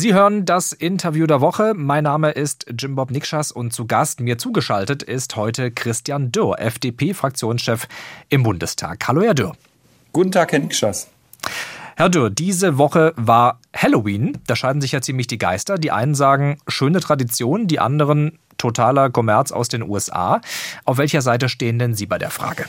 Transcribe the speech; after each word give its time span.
Sie 0.00 0.14
hören 0.14 0.46
das 0.46 0.72
Interview 0.72 1.26
der 1.26 1.42
Woche. 1.42 1.74
Mein 1.76 2.04
Name 2.04 2.30
ist 2.30 2.64
Jim 2.78 2.94
Bob 2.94 3.10
Nikschas 3.10 3.52
und 3.52 3.74
zu 3.74 3.86
Gast 3.86 4.20
mir 4.20 4.38
zugeschaltet 4.38 5.02
ist 5.02 5.36
heute 5.36 5.70
Christian 5.70 6.32
Dürr, 6.32 6.58
FDP-Fraktionschef 6.58 7.86
im 8.30 8.42
Bundestag. 8.42 9.06
Hallo, 9.06 9.20
Herr 9.20 9.34
Dürr. 9.34 9.54
Guten 10.14 10.32
Tag, 10.32 10.52
Herr 10.52 10.60
Nikschas. 10.60 11.08
Herr 11.96 12.08
Dürr, 12.08 12.30
diese 12.30 12.78
Woche 12.78 13.12
war 13.16 13.60
Halloween. 13.76 14.38
Da 14.46 14.56
scheiden 14.56 14.80
sich 14.80 14.92
ja 14.92 15.02
ziemlich 15.02 15.26
die 15.26 15.36
Geister. 15.36 15.76
Die 15.76 15.90
einen 15.90 16.14
sagen 16.14 16.56
schöne 16.66 17.00
Tradition, 17.00 17.66
die 17.66 17.78
anderen 17.78 18.38
totaler 18.56 19.10
Kommerz 19.10 19.52
aus 19.52 19.68
den 19.68 19.82
USA. 19.82 20.40
Auf 20.86 20.96
welcher 20.96 21.20
Seite 21.20 21.50
stehen 21.50 21.78
denn 21.78 21.94
Sie 21.94 22.06
bei 22.06 22.16
der 22.16 22.30
Frage? 22.30 22.64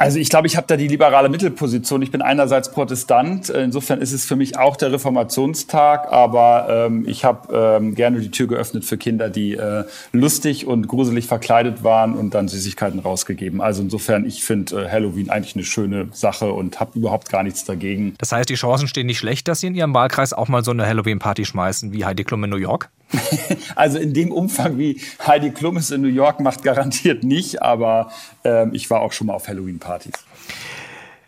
Also 0.00 0.18
ich 0.18 0.30
glaube, 0.30 0.46
ich 0.46 0.56
habe 0.56 0.66
da 0.66 0.78
die 0.78 0.88
liberale 0.88 1.28
Mittelposition. 1.28 2.00
Ich 2.00 2.10
bin 2.10 2.22
einerseits 2.22 2.70
Protestant, 2.70 3.50
insofern 3.50 4.00
ist 4.00 4.12
es 4.12 4.24
für 4.24 4.34
mich 4.34 4.56
auch 4.56 4.78
der 4.78 4.92
Reformationstag, 4.92 6.10
aber 6.10 6.86
ähm, 6.86 7.04
ich 7.06 7.26
habe 7.26 7.54
ähm, 7.54 7.94
gerne 7.94 8.20
die 8.20 8.30
Tür 8.30 8.46
geöffnet 8.46 8.86
für 8.86 8.96
Kinder, 8.96 9.28
die 9.28 9.56
äh, 9.56 9.84
lustig 10.12 10.66
und 10.66 10.88
gruselig 10.88 11.26
verkleidet 11.26 11.84
waren 11.84 12.14
und 12.14 12.32
dann 12.32 12.48
Süßigkeiten 12.48 13.00
rausgegeben. 13.00 13.60
Also 13.60 13.82
insofern, 13.82 14.24
ich 14.24 14.42
finde 14.42 14.84
äh, 14.84 14.88
Halloween 14.90 15.28
eigentlich 15.28 15.54
eine 15.54 15.64
schöne 15.64 16.08
Sache 16.12 16.50
und 16.50 16.80
habe 16.80 16.98
überhaupt 16.98 17.28
gar 17.28 17.42
nichts 17.42 17.66
dagegen. 17.66 18.14
Das 18.16 18.32
heißt, 18.32 18.48
die 18.48 18.54
Chancen 18.54 18.88
stehen 18.88 19.04
nicht 19.04 19.18
schlecht, 19.18 19.48
dass 19.48 19.60
Sie 19.60 19.66
in 19.66 19.74
Ihrem 19.74 19.92
Wahlkreis 19.92 20.32
auch 20.32 20.48
mal 20.48 20.64
so 20.64 20.70
eine 20.70 20.86
Halloween-Party 20.86 21.44
schmeißen 21.44 21.92
wie 21.92 22.06
Heidi 22.06 22.24
Klum 22.24 22.42
in 22.44 22.48
New 22.48 22.56
York? 22.56 22.88
also 23.74 23.98
in 23.98 24.12
dem 24.12 24.32
Umfang, 24.32 24.78
wie 24.78 25.00
Heidi 25.26 25.50
Klum 25.50 25.76
es 25.76 25.90
in 25.90 26.00
New 26.02 26.08
York 26.08 26.40
macht, 26.40 26.62
garantiert 26.62 27.24
nicht, 27.24 27.62
aber 27.62 28.10
äh, 28.44 28.68
ich 28.74 28.90
war 28.90 29.00
auch 29.00 29.12
schon 29.12 29.28
mal 29.28 29.34
auf 29.34 29.48
Halloween-Partys. 29.48 30.12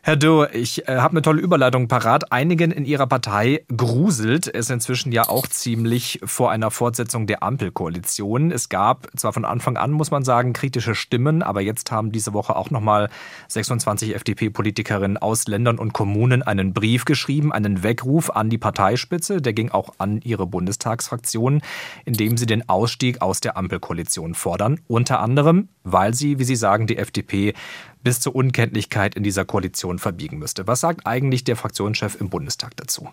Herr 0.05 0.16
Dürr, 0.16 0.52
ich 0.52 0.88
äh, 0.88 0.97
habe 0.97 1.12
eine 1.12 1.23
tolle 1.23 1.41
Überleitung 1.41 1.87
parat. 1.87 2.33
Einigen 2.33 2.73
in 2.73 2.84
Ihrer 2.84 3.06
Partei 3.06 3.65
gruselt 3.69 4.52
es 4.52 4.69
inzwischen 4.69 5.12
ja 5.12 5.28
auch 5.28 5.47
ziemlich 5.47 6.19
vor 6.25 6.51
einer 6.51 6.73
Fortsetzung 6.73 7.28
der 7.28 7.45
Ampelkoalition. 7.45 8.51
Es 8.51 8.69
gab 8.69 9.06
zwar 9.17 9.33
von 9.33 9.45
Anfang 9.45 9.77
an, 9.77 9.92
muss 9.92 10.11
man 10.11 10.25
sagen, 10.25 10.55
kritische 10.55 10.97
Stimmen, 10.97 11.45
aber 11.45 11.61
jetzt 11.61 11.92
haben 11.92 12.11
diese 12.11 12.33
Woche 12.33 12.56
auch 12.56 12.70
nochmal 12.70 13.11
26 13.47 14.17
FDP-Politikerinnen 14.17 15.19
aus 15.19 15.47
Ländern 15.47 15.78
und 15.78 15.92
Kommunen 15.92 16.42
einen 16.42 16.73
Brief 16.73 17.05
geschrieben, 17.05 17.53
einen 17.53 17.84
Weckruf 17.84 18.28
an 18.28 18.50
die 18.50 18.58
Parteispitze. 18.58 19.41
Der 19.41 19.53
ging 19.53 19.70
auch 19.70 19.91
an 19.98 20.20
ihre 20.25 20.48
Bundestagsfraktion, 20.48 21.62
in 22.05 22.14
dem 22.14 22.36
sie 22.36 22.47
den 22.47 22.69
Ausstieg 22.69 23.23
aus 23.23 23.39
der 23.39 23.56
Ampelkoalition 23.56 24.34
fordern. 24.34 24.80
Unter 24.89 25.20
anderem, 25.20 25.69
weil 25.84 26.12
sie, 26.12 26.41
wie 26.41 26.45
sie 26.45 26.56
sagen, 26.56 26.89
die 26.89 26.97
FDP 26.97 27.55
bis 28.03 28.20
zur 28.20 28.34
Unkenntlichkeit 28.34 29.14
in 29.14 29.22
dieser 29.22 29.45
Koalition 29.45 29.98
verbiegen 29.98 30.39
müsste. 30.39 30.67
Was 30.67 30.81
sagt 30.81 31.06
eigentlich 31.06 31.45
der 31.45 31.56
Fraktionschef 31.56 32.20
im 32.20 32.28
Bundestag 32.28 32.77
dazu? 32.77 33.08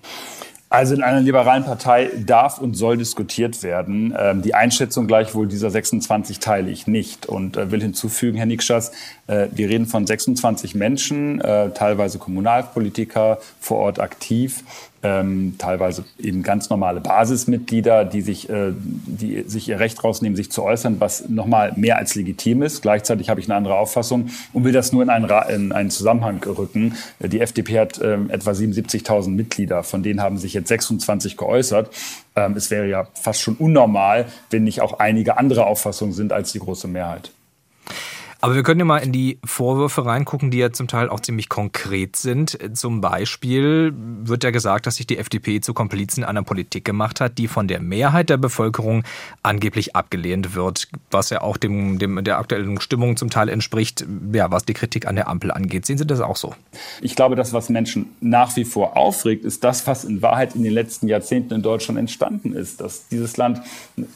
Also 0.72 0.94
in 0.94 1.02
einer 1.02 1.20
liberalen 1.20 1.64
Partei 1.66 2.12
darf 2.16 2.59
und 2.59 2.76
soll 2.76 2.95
diskutiert 2.95 3.64
werden. 3.64 4.14
Ähm, 4.16 4.44
die 4.44 4.54
Einschätzung 4.54 5.08
gleichwohl 5.08 5.48
dieser 5.48 5.72
26 5.72 6.38
teile 6.38 6.70
ich 6.70 6.86
nicht 6.86 7.26
und 7.26 7.58
äh, 7.58 7.72
will 7.72 7.82
hinzufügen, 7.82 8.38
Herr 8.38 8.45
Nikschas, 8.45 8.92
äh, 9.26 9.48
wir 9.52 9.67
reden 9.67 9.88
von 9.88 10.06
26 10.06 10.76
Menschen, 10.76 11.42
äh, 11.42 11.72
teilweise 11.72 12.20
Kommunalpolitiker 12.20 13.40
vor 13.60 13.80
Ort 13.80 14.00
aktiv, 14.00 14.64
ähm, 15.02 15.55
teilweise 15.58 16.03
eben 16.17 16.44
ganz 16.44 16.69
normale 16.69 17.00
Basismitglieder, 17.00 18.05
die 18.05 18.22
sich, 18.22 18.50
äh, 18.50 18.73
die 18.73 19.44
sich 19.47 19.69
ihr 19.69 19.80
Recht 19.80 20.03
rausnehmen, 20.03 20.36
sich 20.36 20.52
zu 20.52 20.64
äußern, 20.64 21.00
was 21.00 21.30
nochmal 21.30 21.73
mehr 21.75 21.97
als 21.97 22.16
legitim 22.16 22.61
ist. 22.61 22.81
Gleichzeitig 22.81 23.30
habe 23.30 23.39
ich 23.39 23.47
eine 23.47 23.55
andere 23.55 23.75
Auffassung 23.75 24.30
und 24.52 24.66
will 24.66 24.73
das 24.73 24.92
nur 24.92 25.02
in 25.02 25.09
einen, 25.09 25.30
in 25.50 25.72
einen 25.72 25.89
Zusammenhang 25.89 26.44
rücken. 26.44 26.95
Die 27.20 27.39
FDP 27.39 27.80
hat 27.80 28.00
äh, 28.00 28.17
etwa 28.30 28.52
77.000 28.52 29.30
Mitglieder, 29.30 29.83
von 29.83 30.03
denen 30.03 30.22
haben 30.22 30.38
sich 30.38 30.53
jetzt 30.53 30.67
26 30.67 31.38
geäußert. 31.38 31.89
Ähm, 32.36 32.55
es 32.58 32.70
wäre 32.70 32.88
ja 32.88 33.08
fast 33.14 33.42
schon 33.42 33.55
unnormal, 33.55 34.25
wenn 34.50 34.66
nicht 34.66 34.81
auch 34.81 35.00
einige 35.00 35.38
andere 35.38 35.66
Auffassungen 35.66 36.14
sind 36.14 36.33
als 36.33 36.52
die 36.52 36.59
große 36.59 36.88
Mehrheit. 36.88 37.31
Aber 38.42 38.56
wir 38.56 38.64
können 38.64 38.80
ja 38.80 38.86
mal 38.86 39.00
in 39.00 39.12
die 39.12 39.38
Vorwürfe 39.44 40.05
reingucken, 40.05 40.50
die 40.50 40.60
ja 40.60 40.72
zum 40.72 40.88
Teil 40.88 41.10
auch 41.10 41.20
ziemlich 41.20 41.50
konkret 41.50 42.16
sind. 42.16 42.58
Zum 42.73 43.02
Beispiel 43.02 43.94
wird 43.95 44.45
ja 44.45 44.52
gesagt, 44.52 44.88
dass 44.88 44.95
sich 44.95 45.05
die 45.05 45.17
FDP 45.17 45.60
zu 45.60 45.73
Komplizen 45.73 46.23
einer 46.23 46.44
Politik 46.44 46.86
gemacht 46.86 47.20
hat, 47.20 47.38
die 47.38 47.50
von 47.50 47.67
der 47.67 47.82
Mehrheit 47.82 48.30
der 48.30 48.38
Bevölkerung 48.38 49.04
angeblich 49.44 49.94
abgelehnt 49.94 50.55
wird, 50.55 50.88
was 51.11 51.32
ja 51.32 51.42
auch 51.42 51.58
dem, 51.58 52.00
dem 52.00 52.23
der 52.23 52.38
aktuellen 52.38 52.80
Stimmung 52.80 53.17
zum 53.17 53.30
Teil 53.30 53.50
entspricht, 53.50 54.05
ja, 54.32 54.50
was 54.50 54.64
die 54.64 54.73
Kritik 54.73 55.06
an 55.06 55.16
der 55.16 55.27
Ampel 55.27 55.52
angeht. 55.52 55.86
Sehen 55.86 55.98
Sie 55.98 56.08
das 56.08 56.21
auch 56.21 56.38
so? 56.38 56.56
Ich 57.02 57.17
glaube, 57.17 57.36
das, 57.36 57.52
was 57.52 57.67
Menschen 57.67 58.06
nach 58.21 58.56
wie 58.56 58.64
vor 58.64 58.95
aufregt, 58.95 59.44
ist 59.44 59.66
das, 59.66 59.86
was 59.86 60.06
in 60.06 60.21
Wahrheit 60.21 60.56
in 60.56 60.64
den 60.64 60.73
letzten 60.73 61.10
Jahrzehnten 61.10 61.56
in 61.56 61.61
Deutschland 61.61 62.00
entstanden 62.00 62.54
ist, 62.54 62.80
dass 62.80 63.10
dieses 63.10 63.36
Land 63.36 63.61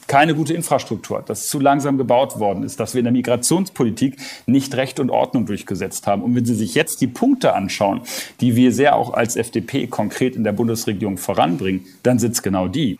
keine 0.06 0.34
gute 0.34 0.54
Infrastruktur 0.54 1.18
hat, 1.18 1.28
dass 1.28 1.48
zu 1.48 1.60
langsam 1.60 1.98
gebaut 1.98 2.38
worden 2.38 2.62
ist, 2.62 2.80
dass 2.80 2.94
wir 2.94 3.00
in 3.00 3.04
der 3.04 3.12
Migrationspolitik 3.12 4.13
nicht 4.46 4.74
Recht 4.74 5.00
und 5.00 5.10
Ordnung 5.10 5.46
durchgesetzt 5.46 6.06
haben. 6.06 6.22
Und 6.22 6.34
wenn 6.34 6.44
Sie 6.44 6.54
sich 6.54 6.74
jetzt 6.74 7.00
die 7.00 7.06
Punkte 7.06 7.54
anschauen, 7.54 8.00
die 8.40 8.56
wir 8.56 8.72
sehr 8.72 8.96
auch 8.96 9.14
als 9.14 9.36
FDP 9.36 9.86
konkret 9.86 10.36
in 10.36 10.44
der 10.44 10.52
Bundesregierung 10.52 11.18
voranbringen, 11.18 11.84
dann 12.02 12.18
sind 12.18 12.32
es 12.32 12.42
genau 12.42 12.68
die. 12.68 12.98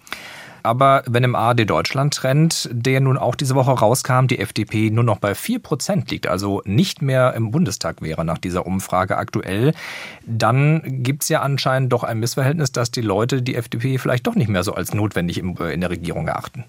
Aber 0.64 1.02
wenn 1.06 1.24
im 1.24 1.34
ARD 1.34 1.68
Deutschland-Trend, 1.68 2.70
der 2.72 3.02
nun 3.02 3.18
auch 3.18 3.34
diese 3.34 3.54
Woche 3.54 3.72
rauskam, 3.72 4.28
die 4.28 4.38
FDP 4.38 4.88
nur 4.88 5.04
noch 5.04 5.18
bei 5.18 5.34
4 5.34 5.58
Prozent 5.58 6.10
liegt, 6.10 6.26
also 6.26 6.62
nicht 6.64 7.02
mehr 7.02 7.34
im 7.34 7.50
Bundestag 7.50 8.00
wäre 8.00 8.24
nach 8.24 8.38
dieser 8.38 8.64
Umfrage 8.64 9.18
aktuell, 9.18 9.74
dann 10.26 11.02
gibt 11.02 11.24
es 11.24 11.28
ja 11.28 11.42
anscheinend 11.42 11.92
doch 11.92 12.02
ein 12.02 12.18
Missverhältnis, 12.18 12.72
dass 12.72 12.90
die 12.90 13.02
Leute 13.02 13.42
die 13.42 13.56
FDP 13.56 13.98
vielleicht 13.98 14.26
doch 14.26 14.36
nicht 14.36 14.48
mehr 14.48 14.62
so 14.62 14.72
als 14.72 14.94
notwendig 14.94 15.36
in 15.36 15.54
der 15.54 15.90
Regierung 15.90 16.28
erachten. 16.28 16.64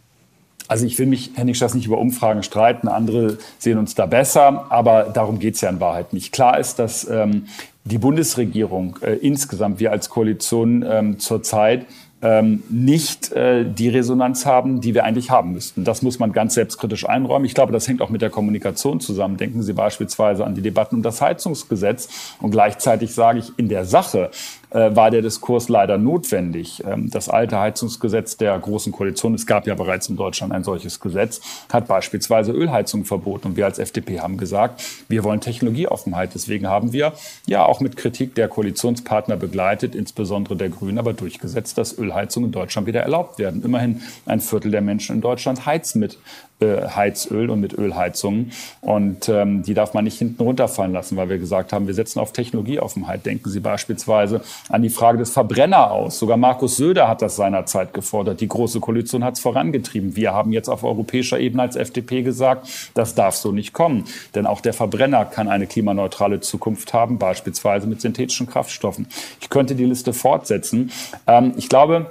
Also 0.68 0.86
ich 0.86 0.98
will 0.98 1.06
mich, 1.06 1.32
Herr 1.36 1.46
Nikschas, 1.46 1.74
nicht 1.74 1.86
über 1.86 1.98
Umfragen 1.98 2.44
streiten. 2.44 2.88
Andere 2.88 3.38
sehen 3.60 3.78
uns 3.78 3.96
da 3.96 4.06
besser, 4.06 4.66
aber 4.70 5.04
darum 5.14 5.40
geht 5.40 5.56
es 5.56 5.62
ja 5.62 5.70
in 5.70 5.80
Wahrheit 5.80 6.14
nicht. 6.14 6.32
Klar 6.32 6.60
ist, 6.60 6.80
dass 6.80 7.08
ähm, 7.10 7.48
die 7.84 8.00
Bundesregierung 8.00 8.98
äh, 9.02 9.14
insgesamt, 9.14 9.80
wir 9.80 9.92
als 9.92 10.10
Koalition 10.10 10.84
ähm, 10.88 11.20
zurzeit 11.20 11.86
ähm, 12.26 12.64
nicht 12.70 13.32
äh, 13.34 13.64
die 13.64 13.90
Resonanz 13.90 14.48
haben, 14.48 14.82
die 14.82 14.96
wir 14.96 15.04
eigentlich 15.04 15.30
haben 15.30 15.52
müssten. 15.52 15.84
Das 15.84 16.02
muss 16.02 16.18
man 16.18 16.32
ganz 16.32 16.56
selbstkritisch 16.56 17.08
einräumen. 17.08 17.46
Ich 17.46 17.54
glaube, 17.54 17.72
das 17.72 17.88
hängt 17.88 18.02
auch 18.02 18.10
mit 18.10 18.24
der 18.24 18.32
Kommunikation 18.32 19.00
zusammen. 19.00 19.38
Denken 19.38 19.62
Sie 19.62 19.74
beispielsweise 19.74 20.46
an 20.46 20.56
die 20.56 20.62
Debatten 20.62 20.96
um 20.96 21.04
das 21.04 21.22
Heizungsgesetz. 21.22 22.10
Und 22.42 22.50
gleichzeitig 22.50 23.14
sage 23.14 23.40
ich, 23.40 23.52
in 23.58 23.70
der 23.70 23.86
Sache 23.86 24.32
war 24.76 25.12
der 25.12 25.22
Diskurs 25.22 25.70
leider 25.70 25.98
notwendig. 25.98 26.84
Ähm, 26.86 27.10
das 27.10 27.30
alte 27.30 27.60
Heizungsgesetz 27.60 28.38
der 28.38 28.58
Großen 28.58 28.92
Koalition, 28.92 29.34
es 29.34 29.46
gab 29.46 29.68
ja 29.68 29.76
bereits 29.76 30.10
in 30.10 30.16
Deutschland 30.16 30.54
ein 30.54 30.64
solches 30.64 31.00
Gesetz, 31.00 31.42
hat 31.72 31.88
beispielsweise 31.88 32.52
Ölheizung 32.52 33.06
verboten. 33.06 33.50
Und 33.50 33.58
wir 33.58 33.66
als 33.66 33.80
FDP 33.80 34.20
haben 34.20 34.38
gesagt, 34.38 34.84
wir 35.08 35.24
wollen 35.24 35.42
Technologieoffenheit. 35.42 36.34
Deswegen 36.34 36.68
haben 36.68 36.94
wir 36.94 37.14
ja 37.46 37.66
auch 37.66 37.80
mit 37.80 37.98
Kritik 37.98 38.36
der 38.36 38.48
Koalitionspartner 38.48 39.38
begleitet, 39.38 39.96
insbesondere 39.96 40.56
der 40.56 40.70
Grünen, 40.70 40.98
aber 40.98 41.14
durchgesetzt, 41.14 41.78
dass 41.78 41.98
Ölheizungen 41.98 42.50
in 42.50 42.52
Deutschland 42.52 42.88
wieder 42.88 43.02
erlaubt 43.02 43.40
werden. 43.40 43.64
Immerhin 43.64 44.02
ein 44.26 44.40
Viertel 44.40 44.72
der 44.72 44.82
Menschen 44.82 45.16
in 45.16 45.22
Deutschland 45.22 45.66
heizt 45.66 45.96
mit 45.96 46.18
äh, 46.55 46.55
Heizöl 46.62 47.50
und 47.50 47.60
mit 47.60 47.74
Ölheizungen. 47.74 48.52
Und 48.82 49.28
ähm, 49.28 49.64
die 49.64 49.74
darf 49.74 49.94
man 49.94 50.06
nicht 50.06 50.18
hinten 50.18 50.42
runterfallen 50.42 50.94
lassen, 50.94 51.18
weil 51.18 51.30
wir 51.30 51.38
gesagt 51.38 51.74
haben, 51.74 51.88
wir 51.88 51.94
setzen 51.94 52.20
auf 52.20 52.32
Technologieoffenheit. 52.32 53.26
Denken 53.26 53.50
Sie 53.50 53.60
beispielsweise 53.60 54.42
an 54.70 54.82
die 54.82 54.90
Frage 54.90 55.18
des 55.18 55.32
Verbrenner 55.32 55.92
aus. 55.92 56.20
Sogar 56.20 56.38
Markus 56.38 56.78
Söder 56.78 57.08
hat 57.08 57.22
das 57.22 57.36
seinerzeit 57.36 57.94
gefordert. 57.94 58.40
Die 58.40 58.48
Große 58.48 58.80
Koalition 58.80 59.24
hat 59.24 59.36
es 59.36 59.42
vorangetrieben. 59.42 60.16
Wir 60.16 60.34
haben 60.34 60.54
jetzt 60.54 60.70
auf 60.70 60.84
europäischer 60.84 61.40
Ebene 61.40 61.64
als 61.64 61.76
FDP 61.76 62.22
gesagt, 62.22 62.68
das 62.94 63.16
darf 63.16 63.36
so 63.36 63.52
nicht 63.52 63.74
kommen. 63.74 64.06
Denn 64.34 64.46
auch 64.46 64.62
der 64.62 64.74
Verbrenner 64.74 65.26
kann 65.26 65.50
eine 65.50 65.68
klimaneutrale 65.68 66.40
Zukunft 66.40 66.94
haben, 66.94 67.18
beispielsweise 67.18 67.88
mit 67.88 68.02
synthetischen 68.02 68.48
Kraftstoffen. 68.48 69.08
Ich 69.42 69.50
könnte 69.50 69.76
die 69.76 69.86
Liste 69.86 70.14
fortsetzen. 70.14 70.92
Ähm, 71.28 71.54
ich 71.58 71.70
glaube, 71.70 72.08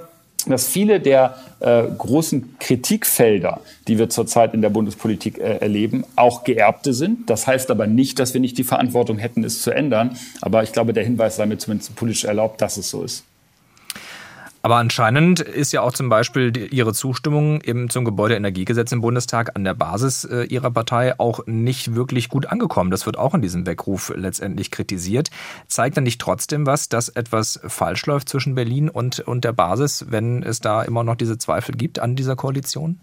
dass 0.51 0.67
viele 0.67 0.99
der 0.99 1.35
äh, 1.59 1.83
großen 1.97 2.57
Kritikfelder, 2.59 3.61
die 3.87 3.97
wir 3.97 4.09
zurzeit 4.09 4.53
in 4.53 4.61
der 4.61 4.69
Bundespolitik 4.69 5.37
äh, 5.37 5.57
erleben, 5.57 6.03
auch 6.15 6.43
geerbte 6.43 6.93
sind. 6.93 7.29
Das 7.29 7.47
heißt 7.47 7.71
aber 7.71 7.87
nicht, 7.87 8.19
dass 8.19 8.33
wir 8.33 8.41
nicht 8.41 8.57
die 8.57 8.63
Verantwortung 8.63 9.17
hätten, 9.17 9.43
es 9.43 9.61
zu 9.61 9.71
ändern. 9.71 10.17
Aber 10.41 10.63
ich 10.63 10.71
glaube, 10.71 10.93
der 10.93 11.03
Hinweis 11.03 11.35
sei 11.35 11.45
mir 11.45 11.57
zumindest 11.57 11.95
politisch 11.95 12.25
erlaubt, 12.25 12.61
dass 12.61 12.77
es 12.77 12.89
so 12.89 13.03
ist. 13.03 13.23
Aber 14.65 14.77
anscheinend 14.77 15.41
ist 15.41 15.73
ja 15.73 15.81
auch 15.81 15.93
zum 15.93 16.09
Beispiel 16.09 16.51
Ihre 16.73 16.91
Zustimmung 16.91 17.61
eben 17.61 17.91
zum 17.91 18.03
Gebäudeenergiegesetz 18.03 18.91
im 18.93 19.01
Bundestag 19.01 19.55
an 19.55 19.63
der 19.63 19.75
Basis 19.75 20.23
äh, 20.23 20.45
Ihrer 20.45 20.71
Partei 20.71 21.19
auch 21.19 21.45
nicht 21.45 21.93
wirklich 21.93 22.29
gut 22.29 22.47
angekommen. 22.47 22.89
Das 22.89 23.05
wird 23.05 23.15
auch 23.15 23.35
in 23.35 23.43
diesem 23.43 23.67
Weckruf 23.67 24.11
letztendlich 24.15 24.71
kritisiert. 24.71 25.29
Zeigt 25.67 25.97
dann 25.97 26.03
nicht 26.03 26.19
trotzdem 26.19 26.65
was, 26.65 26.89
dass 26.89 27.09
etwas 27.09 27.59
falsch 27.67 28.07
läuft 28.07 28.27
zwischen 28.27 28.55
Berlin 28.55 28.89
und, 28.89 29.19
und 29.19 29.43
der 29.43 29.53
Basis, 29.53 30.07
wenn 30.09 30.41
es 30.41 30.61
da 30.61 30.81
immer 30.81 31.03
noch 31.03 31.15
diese 31.15 31.37
Zweifel 31.37 31.75
gibt 31.75 31.99
an 31.99 32.15
dieser 32.15 32.35
Koalition? 32.35 32.99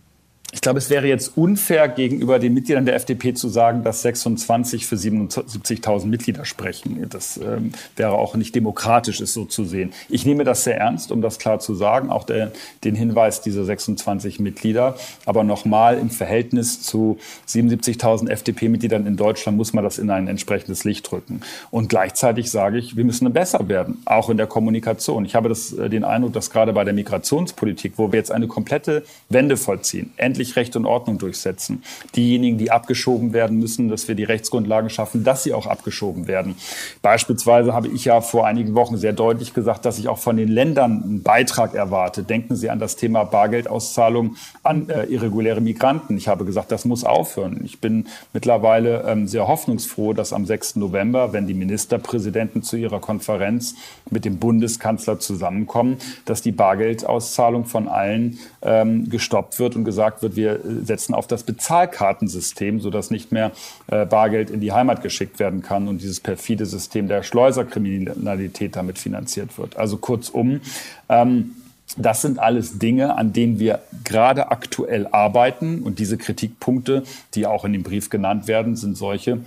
Ich 0.54 0.60
glaube, 0.60 0.78
es 0.78 0.90
wäre 0.90 1.06
jetzt 1.06 1.38
unfair 1.38 1.88
gegenüber 1.88 2.38
den 2.38 2.52
Mitgliedern 2.52 2.84
der 2.84 2.94
FDP 2.94 3.32
zu 3.32 3.48
sagen, 3.48 3.84
dass 3.84 4.02
26 4.02 4.84
für 4.84 4.96
77.000 4.96 6.04
Mitglieder 6.04 6.44
sprechen. 6.44 7.06
Das 7.08 7.38
ähm, 7.38 7.72
wäre 7.96 8.12
auch 8.12 8.34
nicht 8.34 8.54
demokratisch, 8.54 9.22
es 9.22 9.32
so 9.32 9.46
zu 9.46 9.64
sehen. 9.64 9.94
Ich 10.10 10.26
nehme 10.26 10.44
das 10.44 10.64
sehr 10.64 10.76
ernst, 10.76 11.10
um 11.10 11.22
das 11.22 11.38
klar 11.38 11.58
zu 11.58 11.74
sagen, 11.74 12.10
auch 12.10 12.24
der, 12.24 12.52
den 12.84 12.94
Hinweis 12.94 13.40
dieser 13.40 13.64
26 13.64 14.40
Mitglieder. 14.40 14.96
Aber 15.24 15.42
nochmal 15.42 15.96
im 15.96 16.10
Verhältnis 16.10 16.82
zu 16.82 17.16
77.000 17.48 18.28
FDP-Mitgliedern 18.28 19.06
in 19.06 19.16
Deutschland 19.16 19.56
muss 19.56 19.72
man 19.72 19.82
das 19.82 19.98
in 19.98 20.10
ein 20.10 20.28
entsprechendes 20.28 20.84
Licht 20.84 21.10
drücken. 21.10 21.40
Und 21.70 21.88
gleichzeitig 21.88 22.50
sage 22.50 22.76
ich, 22.76 22.94
wir 22.94 23.06
müssen 23.06 23.32
besser 23.32 23.70
werden, 23.70 24.02
auch 24.04 24.28
in 24.28 24.36
der 24.36 24.48
Kommunikation. 24.48 25.24
Ich 25.24 25.34
habe 25.34 25.48
das, 25.48 25.72
äh, 25.72 25.88
den 25.88 26.04
Eindruck, 26.04 26.34
dass 26.34 26.50
gerade 26.50 26.74
bei 26.74 26.84
der 26.84 26.92
Migrationspolitik, 26.92 27.94
wo 27.96 28.12
wir 28.12 28.18
jetzt 28.18 28.30
eine 28.30 28.48
komplette 28.48 29.02
Wende 29.30 29.56
vollziehen, 29.56 30.12
endlich 30.18 30.41
endlich 30.42 30.56
Recht 30.56 30.76
und 30.76 30.86
Ordnung 30.86 31.18
durchsetzen. 31.18 31.82
Diejenigen, 32.16 32.58
die 32.58 32.70
abgeschoben 32.70 33.32
werden 33.32 33.58
müssen, 33.58 33.88
dass 33.88 34.08
wir 34.08 34.14
die 34.14 34.24
Rechtsgrundlagen 34.24 34.90
schaffen, 34.90 35.22
dass 35.22 35.44
sie 35.44 35.54
auch 35.54 35.66
abgeschoben 35.66 36.26
werden. 36.26 36.56
Beispielsweise 37.00 37.72
habe 37.72 37.88
ich 37.88 38.04
ja 38.04 38.20
vor 38.20 38.46
einigen 38.46 38.74
Wochen 38.74 38.96
sehr 38.96 39.12
deutlich 39.12 39.54
gesagt, 39.54 39.84
dass 39.84 39.98
ich 39.98 40.08
auch 40.08 40.18
von 40.18 40.36
den 40.36 40.48
Ländern 40.48 41.02
einen 41.02 41.22
Beitrag 41.22 41.74
erwarte. 41.74 42.24
Denken 42.24 42.56
Sie 42.56 42.70
an 42.70 42.80
das 42.80 42.96
Thema 42.96 43.24
Bargeldauszahlung 43.24 44.36
an 44.62 44.88
äh, 44.88 45.04
irreguläre 45.04 45.60
Migranten. 45.60 46.16
Ich 46.16 46.28
habe 46.28 46.44
gesagt, 46.44 46.72
das 46.72 46.84
muss 46.84 47.04
aufhören. 47.04 47.60
Ich 47.64 47.80
bin 47.80 48.06
mittlerweile 48.32 49.04
ähm, 49.06 49.28
sehr 49.28 49.46
hoffnungsfroh, 49.46 50.12
dass 50.12 50.32
am 50.32 50.44
6. 50.44 50.76
November, 50.76 51.32
wenn 51.32 51.46
die 51.46 51.54
Ministerpräsidenten 51.54 52.62
zu 52.62 52.76
ihrer 52.76 53.00
Konferenz 53.00 53.74
mit 54.10 54.24
dem 54.24 54.38
Bundeskanzler 54.38 55.20
zusammenkommen, 55.20 55.98
dass 56.24 56.42
die 56.42 56.52
Bargeldauszahlung 56.52 57.66
von 57.66 57.88
allen 57.88 58.38
ähm, 58.62 59.08
gestoppt 59.08 59.58
wird 59.58 59.76
und 59.76 59.84
gesagt 59.84 60.22
wird, 60.22 60.31
wir 60.36 60.60
setzen 60.84 61.14
auf 61.14 61.26
das 61.26 61.42
Bezahlkartensystem, 61.44 62.80
sodass 62.80 63.10
nicht 63.10 63.32
mehr 63.32 63.52
äh, 63.88 64.06
Bargeld 64.06 64.50
in 64.50 64.60
die 64.60 64.72
Heimat 64.72 65.02
geschickt 65.02 65.38
werden 65.38 65.62
kann 65.62 65.88
und 65.88 66.02
dieses 66.02 66.20
perfide 66.20 66.66
System 66.66 67.08
der 67.08 67.22
Schleuserkriminalität 67.22 68.76
damit 68.76 68.98
finanziert 68.98 69.58
wird. 69.58 69.76
Also 69.76 69.96
kurzum, 69.96 70.60
ähm, 71.08 71.52
das 71.96 72.22
sind 72.22 72.38
alles 72.38 72.78
Dinge, 72.78 73.16
an 73.16 73.32
denen 73.32 73.58
wir 73.58 73.80
gerade 74.04 74.50
aktuell 74.50 75.06
arbeiten. 75.08 75.82
Und 75.82 75.98
diese 75.98 76.16
Kritikpunkte, 76.16 77.02
die 77.34 77.46
auch 77.46 77.64
in 77.64 77.72
dem 77.72 77.82
Brief 77.82 78.08
genannt 78.08 78.48
werden, 78.48 78.76
sind 78.76 78.96
solche, 78.96 79.40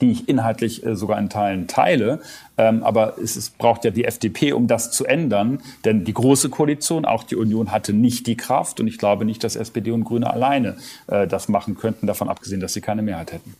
die 0.00 0.12
ich 0.12 0.28
inhaltlich 0.28 0.84
äh, 0.84 0.96
sogar 0.96 1.18
in 1.18 1.28
Teilen 1.28 1.68
teile. 1.68 2.20
Ähm, 2.56 2.82
aber 2.82 3.18
es, 3.18 3.50
braucht 3.50 3.84
ja 3.84 3.90
die 3.90 4.04
FDP, 4.04 4.52
um 4.52 4.66
das 4.66 4.90
zu 4.90 5.04
ändern. 5.04 5.60
Denn 5.84 6.04
die 6.04 6.14
Große 6.14 6.48
Koalition, 6.48 7.04
auch 7.04 7.24
die 7.24 7.36
Union, 7.36 7.70
hatte 7.72 7.92
nicht 7.92 8.26
die 8.26 8.36
Kraft. 8.36 8.80
Und 8.80 8.88
ich 8.88 8.98
glaube 8.98 9.24
nicht, 9.24 9.44
dass 9.44 9.56
SPD 9.56 9.90
und 9.90 10.04
Grüne 10.04 10.30
alleine 10.30 10.76
äh, 11.06 11.26
das 11.26 11.48
machen 11.48 11.76
könnten, 11.76 12.06
davon 12.06 12.28
abgesehen, 12.28 12.60
dass 12.60 12.72
sie 12.72 12.80
keine 12.80 13.02
Mehrheit 13.02 13.32
hätten. 13.32 13.54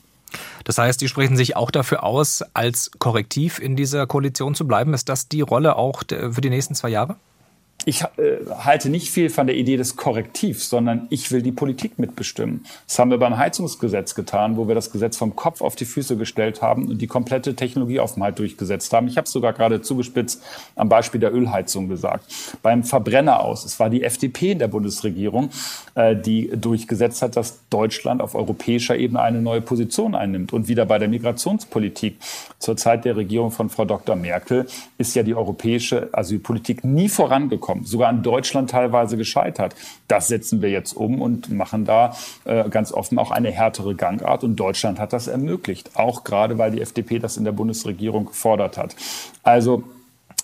Das 0.64 0.76
heißt, 0.78 1.00
die 1.00 1.08
sprechen 1.08 1.36
sich 1.36 1.56
auch 1.56 1.70
dafür 1.70 2.04
aus, 2.04 2.44
als 2.52 2.90
Korrektiv 2.98 3.58
in 3.58 3.76
dieser 3.76 4.06
Koalition 4.06 4.54
zu 4.54 4.66
bleiben. 4.66 4.92
Ist 4.92 5.08
das 5.08 5.28
die 5.28 5.40
Rolle 5.40 5.76
auch 5.76 6.02
für 6.08 6.40
die 6.40 6.50
nächsten 6.50 6.74
zwei 6.74 6.90
Jahre? 6.90 7.16
Ich 7.84 8.02
äh, 8.02 8.38
halte 8.58 8.90
nicht 8.90 9.10
viel 9.10 9.30
von 9.30 9.46
der 9.46 9.56
Idee 9.56 9.76
des 9.76 9.96
Korrektivs, 9.96 10.68
sondern 10.68 11.06
ich 11.10 11.30
will 11.30 11.42
die 11.42 11.52
Politik 11.52 11.98
mitbestimmen. 11.98 12.64
Das 12.86 12.98
haben 12.98 13.10
wir 13.10 13.18
beim 13.18 13.38
Heizungsgesetz 13.38 14.14
getan, 14.14 14.56
wo 14.56 14.68
wir 14.68 14.74
das 14.74 14.90
Gesetz 14.90 15.16
vom 15.16 15.36
Kopf 15.36 15.62
auf 15.62 15.76
die 15.76 15.84
Füße 15.84 16.16
gestellt 16.16 16.60
haben 16.60 16.88
und 16.88 17.00
die 17.00 17.06
komplette 17.06 17.54
Technologieoffenheit 17.54 18.38
durchgesetzt 18.38 18.92
haben. 18.92 19.08
Ich 19.08 19.16
habe 19.16 19.26
es 19.26 19.32
sogar 19.32 19.52
gerade 19.52 19.80
zugespitzt 19.80 20.42
am 20.76 20.88
Beispiel 20.88 21.20
der 21.20 21.32
Ölheizung 21.32 21.88
gesagt. 21.88 22.24
Beim 22.62 22.84
Verbrenner 22.84 23.40
aus, 23.40 23.64
es 23.64 23.78
war 23.80 23.88
die 23.88 24.02
FDP 24.02 24.52
in 24.52 24.58
der 24.58 24.68
Bundesregierung, 24.68 25.50
äh, 25.94 26.16
die 26.16 26.50
durchgesetzt 26.54 27.22
hat, 27.22 27.36
dass 27.36 27.60
Deutschland 27.70 28.20
auf 28.20 28.34
europäischer 28.34 28.96
Ebene 28.96 29.22
eine 29.22 29.40
neue 29.40 29.60
Position 29.60 30.14
einnimmt. 30.14 30.52
Und 30.52 30.68
wieder 30.68 30.84
bei 30.84 30.98
der 30.98 31.08
Migrationspolitik 31.08 32.18
zur 32.58 32.76
Zeit 32.76 33.04
der 33.04 33.16
Regierung 33.16 33.50
von 33.50 33.70
Frau 33.70 33.84
Dr. 33.84 34.16
Merkel 34.16 34.66
ist 34.98 35.14
ja 35.14 35.22
die 35.22 35.34
europäische 35.34 36.08
Asylpolitik 36.12 36.84
nie 36.84 37.08
vorangekommen 37.08 37.67
gekommen, 37.68 37.84
sogar 37.84 38.10
in 38.10 38.22
Deutschland 38.22 38.70
teilweise 38.70 39.16
gescheitert. 39.16 39.74
Das 40.08 40.28
setzen 40.28 40.62
wir 40.62 40.70
jetzt 40.70 40.94
um 40.94 41.20
und 41.20 41.50
machen 41.50 41.84
da 41.84 42.16
äh, 42.44 42.68
ganz 42.70 42.92
offen 42.92 43.18
auch 43.18 43.30
eine 43.30 43.50
härtere 43.50 43.94
Gangart. 43.94 44.42
Und 44.42 44.56
Deutschland 44.56 44.98
hat 44.98 45.12
das 45.12 45.26
ermöglicht, 45.26 45.90
auch 45.94 46.24
gerade 46.24 46.56
weil 46.56 46.70
die 46.70 46.80
FDP 46.80 47.18
das 47.18 47.36
in 47.36 47.44
der 47.44 47.52
Bundesregierung 47.52 48.26
gefordert 48.26 48.78
hat. 48.78 48.96
Also 49.42 49.84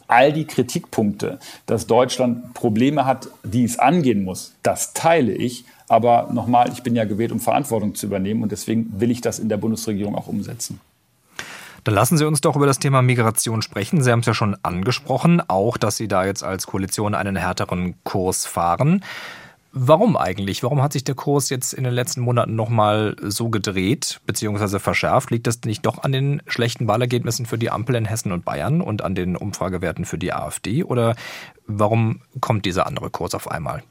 all 0.06 0.34
die 0.34 0.44
Kritikpunkte, 0.44 1.38
dass 1.64 1.86
Deutschland 1.86 2.52
Probleme 2.52 3.06
hat, 3.06 3.28
die 3.42 3.64
es 3.64 3.78
angehen 3.78 4.22
muss, 4.22 4.52
das 4.62 4.92
teile 4.92 5.32
ich. 5.32 5.64
Aber 5.88 6.28
nochmal, 6.32 6.70
ich 6.72 6.82
bin 6.82 6.94
ja 6.94 7.04
gewählt, 7.04 7.32
um 7.32 7.40
Verantwortung 7.40 7.94
zu 7.94 8.06
übernehmen 8.06 8.42
und 8.42 8.52
deswegen 8.52 9.00
will 9.00 9.10
ich 9.10 9.22
das 9.22 9.38
in 9.38 9.48
der 9.48 9.56
Bundesregierung 9.56 10.14
auch 10.14 10.28
umsetzen. 10.28 10.80
Dann 11.84 11.94
lassen 11.94 12.16
Sie 12.16 12.26
uns 12.26 12.40
doch 12.40 12.56
über 12.56 12.66
das 12.66 12.78
Thema 12.78 13.02
Migration 13.02 13.60
sprechen. 13.60 14.02
Sie 14.02 14.10
haben 14.10 14.20
es 14.20 14.26
ja 14.26 14.32
schon 14.32 14.56
angesprochen, 14.62 15.42
auch 15.48 15.76
dass 15.76 15.98
Sie 15.98 16.08
da 16.08 16.24
jetzt 16.24 16.42
als 16.42 16.66
Koalition 16.66 17.14
einen 17.14 17.36
härteren 17.36 17.94
Kurs 18.04 18.46
fahren. 18.46 19.04
Warum 19.76 20.16
eigentlich? 20.16 20.62
Warum 20.62 20.80
hat 20.82 20.92
sich 20.92 21.04
der 21.04 21.16
Kurs 21.16 21.50
jetzt 21.50 21.74
in 21.74 21.84
den 21.84 21.92
letzten 21.92 22.20
Monaten 22.20 22.54
nochmal 22.54 23.16
so 23.20 23.50
gedreht 23.50 24.20
bzw. 24.24 24.78
verschärft? 24.78 25.30
Liegt 25.30 25.46
das 25.46 25.60
nicht 25.64 25.84
doch 25.84 26.02
an 26.04 26.12
den 26.12 26.40
schlechten 26.46 26.86
Wahlergebnissen 26.86 27.44
für 27.44 27.58
die 27.58 27.70
Ampel 27.70 27.96
in 27.96 28.04
Hessen 28.04 28.32
und 28.32 28.44
Bayern 28.44 28.80
und 28.80 29.02
an 29.02 29.14
den 29.14 29.36
Umfragewerten 29.36 30.04
für 30.04 30.16
die 30.16 30.32
AfD? 30.32 30.84
Oder 30.84 31.16
warum 31.66 32.22
kommt 32.40 32.64
dieser 32.66 32.86
andere 32.86 33.10
Kurs 33.10 33.34
auf 33.34 33.50
einmal? 33.50 33.82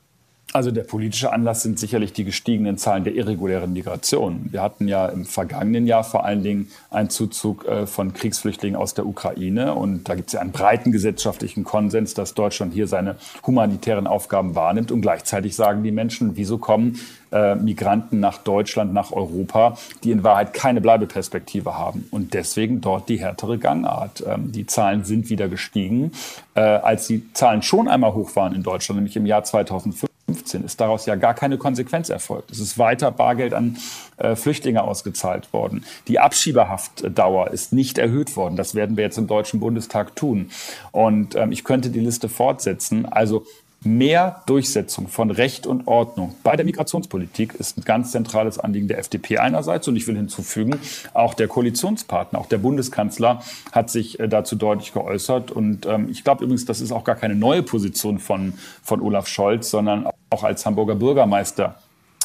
Also 0.54 0.70
der 0.70 0.84
politische 0.84 1.34
Anlass 1.34 1.64
sind 1.64 1.80
sicherlich 1.80 2.14
die 2.14 2.26
gestiegenen 2.26 2.78
Zahlen 2.78 3.04
der 3.04 3.16
irregulären 3.16 3.74
Migration. 3.74 4.50
Wir 4.52 4.62
hatten 4.62 4.88
ja 4.88 5.08
im 5.08 5.26
vergangenen 5.26 5.88
Jahr 5.88 6.04
vor 6.04 6.26
allen 6.26 6.44
Dingen 6.44 6.70
einen 6.92 7.10
Zuzug 7.10 7.66
äh, 7.66 7.88
von 7.88 8.14
Kriegsflüchtlingen 8.14 8.80
aus 8.80 8.94
der 8.94 9.08
Ukraine. 9.08 9.74
Und 9.74 10.08
da 10.08 10.14
gibt 10.14 10.28
es 10.28 10.34
ja 10.34 10.42
einen 10.42 10.52
breiten 10.52 10.92
gesellschaftlichen 10.92 11.64
Konsens, 11.64 12.14
dass 12.14 12.36
Deutschland 12.36 12.72
hier 12.72 12.88
seine 12.88 13.16
humanitären 13.48 14.06
Aufgaben 14.06 14.54
wahrnimmt. 14.54 14.92
Und 14.92 15.02
gleichzeitig 15.02 15.56
sagen 15.56 15.82
die 15.82 15.92
Menschen, 15.92 16.38
wieso 16.38 16.60
kommen 16.60 17.00
äh, 17.32 17.56
Migranten 17.56 18.20
nach 18.20 18.38
Deutschland, 18.38 18.94
nach 18.94 19.12
Europa, 19.12 19.76
die 20.04 20.12
in 20.12 20.24
Wahrheit 20.24 20.54
keine 20.54 20.82
Bleibeperspektive 20.82 21.80
haben. 21.80 22.06
Und 22.12 22.36
deswegen 22.36 22.80
dort 22.80 23.10
die 23.10 23.20
härtere 23.20 23.58
Gangart. 23.58 24.24
Ähm, 24.28 24.52
die 24.52 24.68
Zahlen 24.68 25.04
sind 25.04 25.32
wieder 25.32 25.48
gestiegen. 25.48 26.12
Äh, 26.54 26.60
als 26.60 27.08
die 27.08 27.34
Zahlen 27.34 27.64
schon 27.64 27.88
einmal 27.88 28.14
hoch 28.14 28.36
waren 28.36 28.54
in 28.54 28.62
Deutschland, 28.62 28.98
nämlich 28.98 29.16
im 29.16 29.26
Jahr 29.26 29.44
2005, 29.44 30.13
2015 30.26 30.64
ist 30.64 30.80
daraus 30.80 31.06
ja 31.06 31.16
gar 31.16 31.34
keine 31.34 31.58
Konsequenz 31.58 32.10
erfolgt. 32.10 32.52
Es 32.52 32.60
ist 32.60 32.78
weiter 32.78 33.12
Bargeld 33.12 33.54
an 33.54 33.78
äh, 34.18 34.36
Flüchtlinge 34.36 34.84
ausgezahlt 34.84 35.52
worden. 35.54 35.86
Die 36.08 36.20
Abschiebehaftdauer 36.20 37.52
ist 37.52 37.74
nicht 37.74 37.98
erhöht 37.98 38.36
worden. 38.36 38.56
Das 38.56 38.76
werden 38.76 38.98
wir 38.98 39.04
jetzt 39.04 39.18
im 39.18 39.28
Deutschen 39.28 39.60
Bundestag 39.60 40.16
tun. 40.16 40.50
Und 40.92 41.36
ähm, 41.36 41.52
ich 41.52 41.64
könnte 41.64 41.90
die 41.90 42.00
Liste 42.00 42.30
fortsetzen. 42.30 43.06
Also 43.06 43.46
Mehr 43.86 44.44
Durchsetzung 44.46 45.10
von 45.10 45.30
Recht 45.30 45.68
und 45.68 45.88
Ordnung 45.88 46.36
bei 46.42 46.56
der 46.56 46.66
Migrationspolitik 46.66 47.56
ist 47.56 47.78
ein 47.78 47.84
ganz 47.84 48.12
zentrales 48.12 48.58
Anliegen 48.58 48.88
der 48.88 48.98
FDP 48.98 49.40
einerseits. 49.40 49.90
Und 49.90 49.98
ich 49.98 50.08
will 50.08 50.16
hinzufügen, 50.16 50.80
auch 51.14 51.34
der 51.34 51.50
Koalitionspartner, 51.50 52.40
auch 52.40 52.46
der 52.46 52.60
Bundeskanzler 52.60 53.44
hat 53.74 53.90
sich 53.90 54.22
äh, 54.22 54.30
dazu 54.30 54.56
deutlich 54.56 54.94
geäußert. 54.94 55.52
Und 55.52 55.86
ähm, 55.86 56.08
ich 56.10 56.24
glaube 56.24 56.46
übrigens, 56.46 56.64
das 56.64 56.80
ist 56.80 56.94
auch 56.94 57.04
gar 57.04 57.16
keine 57.16 57.36
neue 57.36 57.62
Position 57.62 58.20
von, 58.20 58.54
von 58.82 59.02
Olaf 59.02 59.28
Scholz, 59.28 59.70
sondern 59.70 60.08
auch 60.34 60.44
als 60.44 60.66
Hamburger 60.66 60.96
Bürgermeister 60.96 61.76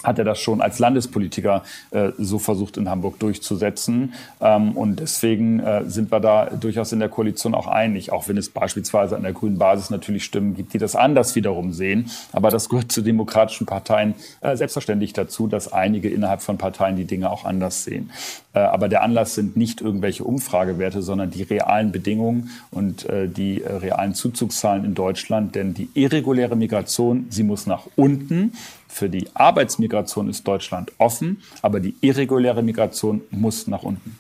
hat 0.05 0.19
er 0.19 0.25
das 0.25 0.39
schon 0.39 0.61
als 0.61 0.79
Landespolitiker 0.79 1.63
äh, 1.91 2.11
so 2.19 2.39
versucht 2.39 2.77
in 2.77 2.89
Hamburg 2.89 3.19
durchzusetzen. 3.19 4.15
Ähm, 4.41 4.77
und 4.77 5.01
deswegen 5.01 5.61
äh, 5.61 5.85
sind 5.87 6.13
wir 6.13 6.21
da 6.21 6.47
durchaus 6.47 6.93
in 6.93 7.01
der 7.01 7.09
Koalition 7.09 7.55
auch 7.55 7.67
einig, 7.67 8.13
auch 8.13 8.29
wenn 8.29 8.37
es 8.37 8.49
beispielsweise 8.49 9.17
an 9.17 9.23
der 9.23 9.33
grünen 9.33 9.59
Basis 9.59 9.91
natürlich 9.91 10.25
Stimmen 10.25 10.55
gibt, 10.55 10.73
die 10.73 10.79
das 10.79 10.95
anders 10.95 11.35
wiederum 11.35 11.73
sehen. 11.73 12.11
Aber 12.33 12.51
das 12.51 12.69
gehört 12.69 12.93
zu 12.93 13.03
demokratischen 13.03 13.67
Parteien 13.67 14.15
äh, 14.41 14.57
selbstverständlich 14.57 15.13
dazu, 15.13 15.49
dass 15.49 15.73
einige 15.73 16.09
innerhalb 16.09 16.43
von 16.43 16.59
Parteien 16.59 16.97
die 16.97 17.05
Dinge 17.05 17.31
auch 17.31 17.45
anders 17.45 17.83
sehen. 17.85 18.11
Äh, 18.59 18.63
aber 18.63 18.89
der 18.89 19.03
Anlass 19.03 19.35
sind 19.35 19.57
nicht 19.57 19.81
irgendwelche 19.81 20.25
Umfragewerte, 20.25 21.03
sondern 21.03 21.31
die 21.31 21.43
realen 21.43 21.93
Bedingungen 21.93 22.51
und 22.71 23.09
äh, 23.09 23.29
die 23.29 23.63
äh, 23.63 23.73
realen 23.73 24.15
Zuzugszahlen 24.15 24.85
in 24.85 24.95
Deutschland. 24.95 25.55
Denn 25.55 25.75
die 25.75 25.89
irreguläre 25.95 26.57
Migration, 26.57 27.27
sie 27.31 27.45
muss 27.45 27.67
nach 27.67 27.87
unten. 27.97 28.53
Für 28.89 29.09
die 29.09 29.29
Arbeitsmigration 29.35 30.29
ist 30.29 30.49
Deutschland 30.49 30.93
offen, 30.99 31.43
aber 31.63 31.79
die 31.79 31.95
irreguläre 32.01 32.63
Migration 32.63 33.21
muss 33.31 33.67
nach 33.69 33.83
unten. 33.83 34.17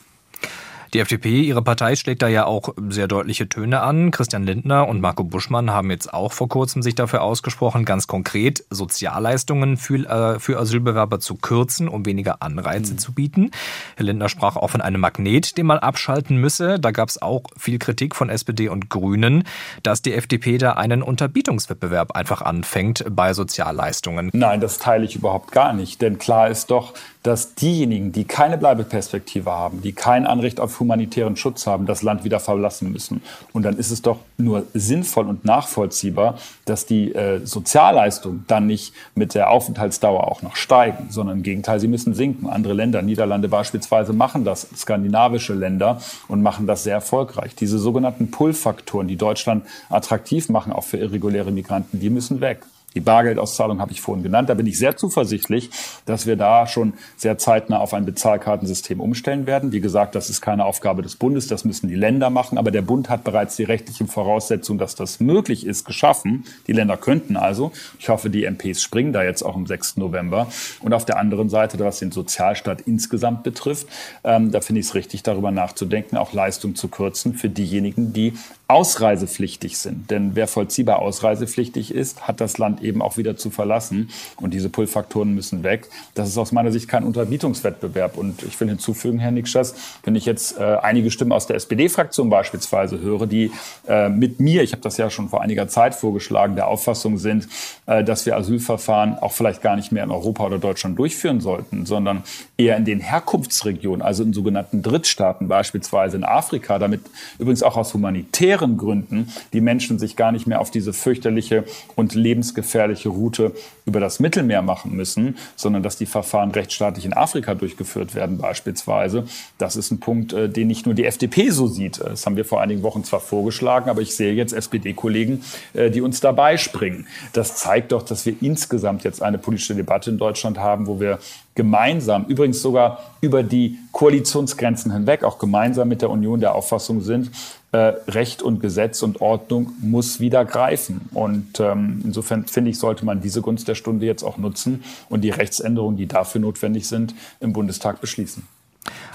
Die 0.94 1.00
FDP, 1.00 1.42
ihre 1.42 1.62
Partei, 1.62 1.96
schlägt 1.96 2.22
da 2.22 2.28
ja 2.28 2.46
auch 2.46 2.74
sehr 2.88 3.08
deutliche 3.08 3.48
Töne 3.48 3.80
an. 3.80 4.10
Christian 4.10 4.44
Lindner 4.44 4.88
und 4.88 5.02
Marco 5.02 5.22
Buschmann 5.22 5.70
haben 5.70 5.90
jetzt 5.90 6.14
auch 6.14 6.32
vor 6.32 6.48
kurzem 6.48 6.82
sich 6.82 6.94
dafür 6.94 7.22
ausgesprochen, 7.22 7.84
ganz 7.84 8.06
konkret 8.06 8.64
Sozialleistungen 8.70 9.76
für, 9.76 10.08
äh, 10.08 10.38
für 10.38 10.58
Asylbewerber 10.58 11.20
zu 11.20 11.34
kürzen, 11.34 11.88
um 11.88 12.06
weniger 12.06 12.40
Anreize 12.40 12.94
mhm. 12.94 12.98
zu 12.98 13.12
bieten. 13.12 13.50
Herr 13.96 14.06
Lindner 14.06 14.30
sprach 14.30 14.56
auch 14.56 14.70
von 14.70 14.80
einem 14.80 15.00
Magnet, 15.00 15.58
den 15.58 15.66
man 15.66 15.78
abschalten 15.78 16.38
müsse. 16.38 16.78
Da 16.78 16.90
gab 16.90 17.10
es 17.10 17.20
auch 17.20 17.42
viel 17.58 17.78
Kritik 17.78 18.16
von 18.16 18.30
SPD 18.30 18.70
und 18.70 18.88
Grünen, 18.88 19.44
dass 19.82 20.00
die 20.00 20.14
FDP 20.14 20.56
da 20.56 20.72
einen 20.72 21.02
Unterbietungswettbewerb 21.02 22.12
einfach 22.12 22.40
anfängt 22.40 23.04
bei 23.10 23.34
Sozialleistungen. 23.34 24.30
Nein, 24.32 24.60
das 24.60 24.78
teile 24.78 25.04
ich 25.04 25.16
überhaupt 25.16 25.52
gar 25.52 25.74
nicht. 25.74 26.00
Denn 26.00 26.18
klar 26.18 26.48
ist 26.48 26.70
doch, 26.70 26.94
dass 27.22 27.54
diejenigen, 27.54 28.12
die 28.12 28.24
keine 28.24 28.56
Bleibeperspektive 28.56 29.50
haben, 29.50 29.82
die 29.82 29.92
kein 29.92 30.26
Anrecht 30.26 30.60
auf 30.60 30.77
humanitären 30.80 31.36
Schutz 31.36 31.66
haben, 31.66 31.86
das 31.86 32.02
Land 32.02 32.24
wieder 32.24 32.40
verlassen 32.40 32.92
müssen. 32.92 33.22
Und 33.52 33.64
dann 33.64 33.76
ist 33.76 33.90
es 33.90 34.02
doch 34.02 34.18
nur 34.36 34.64
sinnvoll 34.74 35.26
und 35.28 35.44
nachvollziehbar, 35.44 36.38
dass 36.64 36.86
die 36.86 37.14
äh, 37.14 37.44
Sozialleistungen 37.44 38.44
dann 38.46 38.66
nicht 38.66 38.92
mit 39.14 39.34
der 39.34 39.50
Aufenthaltsdauer 39.50 40.28
auch 40.28 40.42
noch 40.42 40.56
steigen, 40.56 41.08
sondern 41.10 41.38
im 41.38 41.42
Gegenteil, 41.42 41.80
sie 41.80 41.88
müssen 41.88 42.14
sinken. 42.14 42.48
Andere 42.48 42.74
Länder, 42.74 43.02
Niederlande 43.02 43.48
beispielsweise, 43.48 44.12
machen 44.12 44.44
das, 44.44 44.68
skandinavische 44.76 45.54
Länder 45.54 46.00
und 46.28 46.42
machen 46.42 46.66
das 46.66 46.84
sehr 46.84 46.94
erfolgreich. 46.94 47.54
Diese 47.54 47.78
sogenannten 47.78 48.30
Pull-Faktoren, 48.30 49.08
die 49.08 49.16
Deutschland 49.16 49.64
attraktiv 49.90 50.48
machen, 50.48 50.72
auch 50.72 50.84
für 50.84 50.98
irreguläre 50.98 51.50
Migranten, 51.50 52.00
die 52.00 52.10
müssen 52.10 52.40
weg. 52.40 52.62
Die 52.94 53.00
Bargeldauszahlung 53.00 53.80
habe 53.80 53.92
ich 53.92 54.00
vorhin 54.00 54.22
genannt. 54.22 54.48
Da 54.48 54.54
bin 54.54 54.66
ich 54.66 54.78
sehr 54.78 54.96
zuversichtlich, 54.96 55.70
dass 56.06 56.26
wir 56.26 56.36
da 56.36 56.66
schon 56.66 56.94
sehr 57.16 57.36
zeitnah 57.36 57.78
auf 57.78 57.92
ein 57.92 58.06
Bezahlkartensystem 58.06 59.00
umstellen 59.00 59.46
werden. 59.46 59.72
Wie 59.72 59.80
gesagt, 59.80 60.14
das 60.14 60.30
ist 60.30 60.40
keine 60.40 60.64
Aufgabe 60.64 61.02
des 61.02 61.16
Bundes, 61.16 61.46
das 61.46 61.64
müssen 61.64 61.88
die 61.88 61.94
Länder 61.94 62.30
machen. 62.30 62.56
Aber 62.56 62.70
der 62.70 62.82
Bund 62.82 63.10
hat 63.10 63.24
bereits 63.24 63.56
die 63.56 63.64
rechtlichen 63.64 64.08
Voraussetzungen, 64.08 64.78
dass 64.78 64.94
das 64.94 65.20
möglich 65.20 65.66
ist, 65.66 65.84
geschaffen. 65.84 66.44
Die 66.66 66.72
Länder 66.72 66.96
könnten 66.96 67.36
also. 67.36 67.72
Ich 67.98 68.08
hoffe, 68.08 68.30
die 68.30 68.44
MPs 68.44 68.82
springen 68.82 69.12
da 69.12 69.22
jetzt 69.22 69.42
auch 69.42 69.54
am 69.54 69.66
6. 69.66 69.98
November. 69.98 70.48
Und 70.80 70.94
auf 70.94 71.04
der 71.04 71.18
anderen 71.18 71.50
Seite, 71.50 71.78
was 71.78 71.98
den 71.98 72.10
Sozialstaat 72.10 72.80
insgesamt 72.80 73.42
betrifft, 73.42 73.86
ähm, 74.24 74.50
da 74.50 74.60
finde 74.60 74.80
ich 74.80 74.86
es 74.86 74.94
richtig, 74.94 75.22
darüber 75.22 75.50
nachzudenken, 75.50 76.16
auch 76.16 76.32
Leistung 76.32 76.74
zu 76.74 76.88
kürzen 76.88 77.34
für 77.34 77.50
diejenigen, 77.50 78.12
die 78.12 78.32
ausreisepflichtig 78.68 79.78
sind. 79.78 80.10
Denn 80.10 80.32
wer 80.34 80.46
vollziehbar 80.46 80.98
ausreisepflichtig 80.98 81.90
ist, 81.94 82.28
hat 82.28 82.42
das 82.42 82.58
Land 82.58 82.82
eben 82.82 83.00
auch 83.00 83.16
wieder 83.16 83.34
zu 83.34 83.48
verlassen. 83.48 84.10
Und 84.36 84.52
diese 84.52 84.68
Pull-Faktoren 84.68 85.34
müssen 85.34 85.62
weg. 85.62 85.88
Das 86.14 86.28
ist 86.28 86.36
aus 86.36 86.52
meiner 86.52 86.70
Sicht 86.70 86.86
kein 86.86 87.02
Unterbietungswettbewerb. 87.02 88.18
Und 88.18 88.42
ich 88.42 88.60
will 88.60 88.68
hinzufügen, 88.68 89.20
Herr 89.20 89.30
Nikschas, 89.30 89.74
wenn 90.04 90.14
ich 90.16 90.26
jetzt 90.26 90.58
äh, 90.58 90.76
einige 90.82 91.10
Stimmen 91.10 91.32
aus 91.32 91.46
der 91.46 91.56
SPD-Fraktion 91.56 92.28
beispielsweise 92.28 93.00
höre, 93.00 93.26
die 93.26 93.50
äh, 93.88 94.10
mit 94.10 94.38
mir, 94.38 94.62
ich 94.62 94.72
habe 94.72 94.82
das 94.82 94.98
ja 94.98 95.08
schon 95.08 95.30
vor 95.30 95.40
einiger 95.40 95.68
Zeit 95.68 95.94
vorgeschlagen, 95.94 96.54
der 96.54 96.68
Auffassung 96.68 97.16
sind, 97.16 97.48
äh, 97.86 98.04
dass 98.04 98.26
wir 98.26 98.36
Asylverfahren 98.36 99.18
auch 99.18 99.32
vielleicht 99.32 99.62
gar 99.62 99.76
nicht 99.76 99.92
mehr 99.92 100.04
in 100.04 100.10
Europa 100.10 100.44
oder 100.44 100.58
Deutschland 100.58 100.98
durchführen 100.98 101.40
sollten, 101.40 101.86
sondern 101.86 102.22
eher 102.58 102.76
in 102.76 102.84
den 102.84 103.00
Herkunftsregionen, 103.00 104.02
also 104.02 104.24
in 104.24 104.34
sogenannten 104.34 104.82
Drittstaaten, 104.82 105.48
beispielsweise 105.48 106.18
in 106.18 106.24
Afrika, 106.24 106.78
damit 106.78 107.00
übrigens 107.38 107.62
auch 107.62 107.78
aus 107.78 107.94
humanitären 107.94 108.57
humanitären 108.58 108.76
Gründen 108.76 109.28
die 109.52 109.60
Menschen 109.60 109.98
sich 109.98 110.16
gar 110.16 110.32
nicht 110.32 110.46
mehr 110.46 110.60
auf 110.60 110.70
diese 110.70 110.92
fürchterliche 110.92 111.64
und 111.96 112.14
lebensgefährliche 112.14 113.08
Route 113.08 113.52
über 113.86 114.00
das 114.00 114.20
Mittelmeer 114.20 114.62
machen 114.62 114.94
müssen, 114.94 115.36
sondern 115.56 115.82
dass 115.82 115.96
die 115.96 116.06
Verfahren 116.06 116.50
rechtsstaatlich 116.50 117.04
in 117.04 117.12
Afrika 117.12 117.54
durchgeführt 117.54 118.14
werden 118.14 118.38
beispielsweise. 118.38 119.24
Das 119.56 119.76
ist 119.76 119.90
ein 119.90 120.00
Punkt, 120.00 120.32
äh, 120.32 120.48
den 120.48 120.68
nicht 120.68 120.86
nur 120.86 120.94
die 120.94 121.04
FDP 121.04 121.50
so 121.50 121.66
sieht. 121.66 122.00
Das 122.00 122.26
haben 122.26 122.36
wir 122.36 122.44
vor 122.44 122.60
einigen 122.60 122.82
Wochen 122.82 123.04
zwar 123.04 123.20
vorgeschlagen, 123.20 123.88
aber 123.88 124.02
ich 124.02 124.14
sehe 124.14 124.32
jetzt 124.32 124.52
SPD-Kollegen, 124.52 125.42
äh, 125.74 125.90
die 125.90 126.00
uns 126.00 126.20
dabei 126.20 126.56
springen. 126.56 127.06
Das 127.32 127.56
zeigt 127.56 127.92
doch, 127.92 128.02
dass 128.02 128.26
wir 128.26 128.34
insgesamt 128.40 129.04
jetzt 129.04 129.22
eine 129.22 129.38
politische 129.38 129.74
Debatte 129.74 130.10
in 130.10 130.18
Deutschland 130.18 130.58
haben, 130.58 130.86
wo 130.86 131.00
wir 131.00 131.18
gemeinsam, 131.58 132.24
übrigens 132.26 132.62
sogar 132.62 133.00
über 133.20 133.42
die 133.42 133.78
Koalitionsgrenzen 133.90 134.92
hinweg, 134.92 135.24
auch 135.24 135.40
gemeinsam 135.40 135.88
mit 135.88 136.02
der 136.02 136.10
Union 136.10 136.38
der 136.38 136.54
Auffassung 136.54 137.00
sind, 137.00 137.32
äh, 137.72 137.92
Recht 138.08 138.42
und 138.42 138.60
Gesetz 138.60 139.02
und 139.02 139.20
Ordnung 139.20 139.72
muss 139.80 140.20
wieder 140.20 140.44
greifen. 140.44 141.02
Und 141.12 141.60
ähm, 141.60 142.00
insofern 142.04 142.46
finde 142.46 142.70
ich, 142.70 142.78
sollte 142.78 143.04
man 143.04 143.20
diese 143.20 143.42
Gunst 143.42 143.68
der 143.68 143.74
Stunde 143.74 144.06
jetzt 144.06 144.22
auch 144.22 144.38
nutzen 144.38 144.82
und 145.08 145.22
die 145.22 145.30
Rechtsänderungen, 145.30 145.96
die 145.96 146.06
dafür 146.06 146.40
notwendig 146.40 146.88
sind, 146.88 147.14
im 147.40 147.52
Bundestag 147.52 148.00
beschließen. 148.00 148.46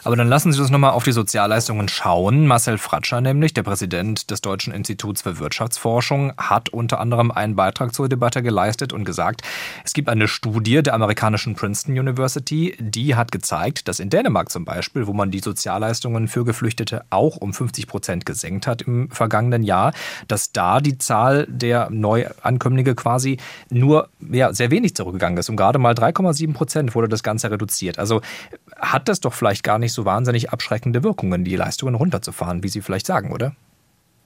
Aber 0.03 0.15
dann 0.15 0.27
lassen 0.27 0.51
Sie 0.51 0.59
uns 0.59 0.69
nochmal 0.69 0.91
auf 0.91 1.03
die 1.03 1.11
Sozialleistungen 1.11 1.87
schauen. 1.87 2.45
Marcel 2.45 2.77
Fratscher 2.77 3.21
nämlich, 3.21 3.53
der 3.53 3.63
Präsident 3.63 4.29
des 4.31 4.41
Deutschen 4.41 4.73
Instituts 4.73 5.21
für 5.21 5.39
Wirtschaftsforschung, 5.39 6.33
hat 6.37 6.69
unter 6.69 6.99
anderem 6.99 7.31
einen 7.31 7.55
Beitrag 7.55 7.93
zur 7.95 8.09
Debatte 8.09 8.43
geleistet 8.43 8.91
und 8.91 9.05
gesagt, 9.05 9.43
es 9.85 9.93
gibt 9.93 10.09
eine 10.09 10.27
Studie 10.27 10.83
der 10.83 10.93
amerikanischen 10.93 11.55
Princeton 11.55 11.97
University, 11.97 12.75
die 12.79 13.15
hat 13.15 13.31
gezeigt, 13.31 13.87
dass 13.87 13.99
in 13.99 14.09
Dänemark 14.09 14.51
zum 14.51 14.65
Beispiel, 14.65 15.07
wo 15.07 15.13
man 15.13 15.31
die 15.31 15.39
Sozialleistungen 15.39 16.27
für 16.27 16.43
Geflüchtete 16.43 17.05
auch 17.09 17.37
um 17.37 17.53
50 17.53 17.87
Prozent 17.87 18.25
gesenkt 18.25 18.67
hat 18.67 18.81
im 18.81 19.09
vergangenen 19.09 19.63
Jahr, 19.63 19.93
dass 20.27 20.51
da 20.51 20.81
die 20.81 20.97
Zahl 20.97 21.45
der 21.47 21.89
Neuankömmlinge 21.89 22.95
quasi 22.95 23.37
nur 23.69 24.09
ja, 24.19 24.53
sehr 24.53 24.71
wenig 24.71 24.95
zurückgegangen 24.95 25.37
ist. 25.37 25.49
Um 25.49 25.55
gerade 25.55 25.79
mal 25.79 25.93
3,7 25.93 26.53
Prozent 26.53 26.95
wurde 26.95 27.07
das 27.07 27.23
Ganze 27.23 27.49
reduziert. 27.49 27.99
Also 27.99 28.21
hat 28.91 29.07
das 29.07 29.19
doch 29.19 29.33
vielleicht 29.33 29.63
gar 29.63 29.79
nicht 29.79 29.93
so 29.93 30.05
wahnsinnig 30.05 30.51
abschreckende 30.51 31.03
Wirkungen, 31.03 31.43
die 31.43 31.55
Leistungen 31.55 31.95
runterzufahren, 31.95 32.63
wie 32.63 32.69
Sie 32.69 32.81
vielleicht 32.81 33.07
sagen, 33.07 33.31
oder? 33.31 33.55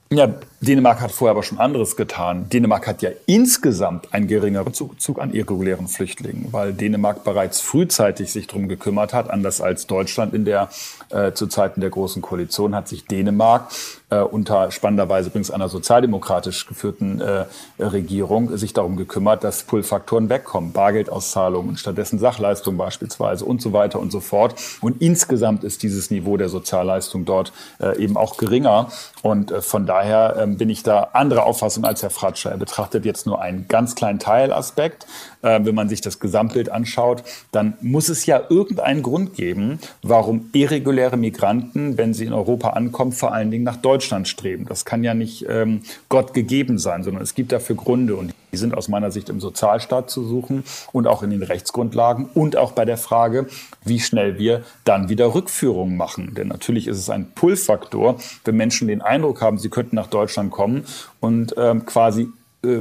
Ja, 0.09 0.29
Dänemark 0.61 1.01
hat 1.01 1.11
vorher 1.11 1.31
aber 1.31 1.43
schon 1.43 1.59
anderes 1.59 1.97
getan. 1.97 2.47
Dänemark 2.49 2.87
hat 2.87 3.01
ja 3.01 3.09
insgesamt 3.25 4.13
einen 4.13 4.27
geringeren 4.27 4.73
Zuzug 4.73 5.19
an 5.19 5.33
irregulären 5.33 5.87
Flüchtlingen, 5.87 6.47
weil 6.51 6.73
Dänemark 6.73 7.25
bereits 7.25 7.59
frühzeitig 7.61 8.31
sich 8.31 8.47
darum 8.47 8.69
gekümmert 8.69 9.13
hat, 9.13 9.29
anders 9.29 9.59
als 9.61 9.85
Deutschland 9.85 10.33
in 10.33 10.45
der 10.45 10.69
äh, 11.09 11.33
zu 11.33 11.47
Zeiten 11.47 11.81
der 11.81 11.89
großen 11.89 12.21
Koalition 12.21 12.73
hat 12.73 12.87
sich 12.87 13.05
Dänemark 13.05 13.69
äh, 14.09 14.19
unter 14.19 14.71
spannenderweise 14.71 15.29
übrigens 15.29 15.51
einer 15.51 15.69
sozialdemokratisch 15.69 16.65
geführten 16.65 17.21
äh, 17.21 17.45
Regierung 17.77 18.57
sich 18.57 18.73
darum 18.73 18.95
gekümmert, 18.95 19.43
dass 19.43 19.63
Pull-Faktoren 19.63 20.29
wegkommen, 20.29 20.71
Bargeldauszahlungen, 20.71 21.77
stattdessen 21.77 22.17
Sachleistungen 22.17 22.77
beispielsweise 22.77 23.45
und 23.45 23.61
so 23.61 23.73
weiter 23.73 23.99
und 23.99 24.11
so 24.11 24.21
fort. 24.21 24.55
Und 24.81 25.01
insgesamt 25.01 25.63
ist 25.63 25.83
dieses 25.83 26.09
Niveau 26.09 26.37
der 26.37 26.49
Sozialleistung 26.49 27.25
dort 27.25 27.51
äh, 27.79 28.01
eben 28.01 28.17
auch 28.17 28.37
geringer. 28.37 28.89
Und 29.21 29.51
äh, 29.51 29.61
von 29.61 29.85
daher 29.85 29.96
äh, 30.03 30.47
bin 30.47 30.69
ich 30.69 30.83
da 30.83 31.09
anderer 31.13 31.45
Auffassung 31.45 31.85
als 31.85 32.03
Herr 32.03 32.09
Fratscher. 32.09 32.51
Er 32.51 32.57
betrachtet 32.57 33.05
jetzt 33.05 33.25
nur 33.25 33.41
einen 33.41 33.67
ganz 33.67 33.95
kleinen 33.95 34.19
Teilaspekt. 34.19 35.05
Äh, 35.41 35.59
wenn 35.63 35.75
man 35.75 35.89
sich 35.89 36.01
das 36.01 36.19
Gesamtbild 36.19 36.69
anschaut, 36.69 37.23
dann 37.51 37.73
muss 37.81 38.09
es 38.09 38.25
ja 38.25 38.41
irgendeinen 38.49 39.03
Grund 39.03 39.35
geben, 39.35 39.79
warum 40.01 40.49
irreguläre 40.53 41.17
Migranten, 41.17 41.97
wenn 41.97 42.13
sie 42.13 42.25
in 42.25 42.33
Europa 42.33 42.71
ankommen, 42.71 43.11
vor 43.11 43.33
allen 43.33 43.51
Dingen 43.51 43.63
nach 43.63 43.77
Deutschland 43.77 44.07
Deutschland 44.07 44.27
streben. 44.27 44.65
Das 44.65 44.85
kann 44.85 45.03
ja 45.03 45.13
nicht 45.13 45.45
ähm, 45.49 45.81
Gott 46.09 46.33
gegeben 46.33 46.77
sein, 46.77 47.03
sondern 47.03 47.23
es 47.23 47.35
gibt 47.35 47.51
dafür 47.51 47.75
Gründe 47.75 48.15
und 48.15 48.33
die 48.51 48.57
sind 48.57 48.75
aus 48.75 48.87
meiner 48.87 49.11
Sicht 49.11 49.29
im 49.29 49.39
Sozialstaat 49.39 50.09
zu 50.09 50.23
suchen 50.23 50.63
und 50.91 51.07
auch 51.07 51.23
in 51.23 51.29
den 51.29 51.43
Rechtsgrundlagen 51.43 52.29
und 52.33 52.55
auch 52.55 52.71
bei 52.71 52.85
der 52.85 52.97
Frage, 52.97 53.47
wie 53.83 53.99
schnell 53.99 54.37
wir 54.37 54.63
dann 54.83 55.09
wieder 55.09 55.33
Rückführungen 55.33 55.97
machen. 55.97 56.33
Denn 56.35 56.47
natürlich 56.47 56.87
ist 56.87 56.97
es 56.97 57.09
ein 57.09 57.31
Pull-Faktor, 57.31 58.17
wenn 58.45 58.55
Menschen 58.55 58.87
den 58.87 59.01
Eindruck 59.01 59.41
haben, 59.41 59.57
sie 59.57 59.69
könnten 59.69 59.95
nach 59.95 60.07
Deutschland 60.07 60.51
kommen 60.51 60.85
und 61.19 61.55
ähm, 61.57 61.85
quasi 61.85 62.29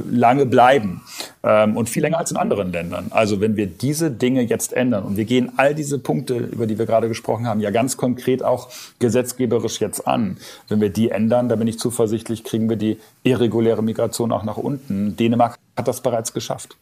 lange 0.09 0.45
bleiben 0.45 1.01
ähm, 1.43 1.77
und 1.77 1.89
viel 1.89 2.01
länger 2.01 2.17
als 2.17 2.31
in 2.31 2.37
anderen 2.37 2.71
Ländern. 2.71 3.07
Also 3.11 3.41
wenn 3.41 3.55
wir 3.55 3.67
diese 3.67 4.11
Dinge 4.11 4.41
jetzt 4.41 4.73
ändern 4.73 5.03
und 5.03 5.17
wir 5.17 5.25
gehen 5.25 5.51
all 5.57 5.75
diese 5.75 5.99
Punkte, 5.99 6.35
über 6.35 6.67
die 6.67 6.77
wir 6.77 6.85
gerade 6.85 7.07
gesprochen 7.07 7.47
haben, 7.47 7.59
ja 7.59 7.71
ganz 7.71 7.97
konkret 7.97 8.43
auch 8.43 8.69
gesetzgeberisch 8.99 9.79
jetzt 9.81 10.07
an. 10.07 10.37
Wenn 10.67 10.81
wir 10.81 10.89
die 10.89 11.09
ändern, 11.09 11.49
da 11.49 11.55
bin 11.55 11.67
ich 11.67 11.79
zuversichtlich, 11.79 12.43
kriegen 12.43 12.69
wir 12.69 12.77
die 12.77 12.97
irreguläre 13.23 13.83
Migration 13.83 14.31
auch 14.31 14.43
nach 14.43 14.57
unten. 14.57 15.15
Dänemark 15.15 15.57
hat 15.75 15.87
das 15.87 16.01
bereits 16.01 16.33
geschafft. 16.33 16.77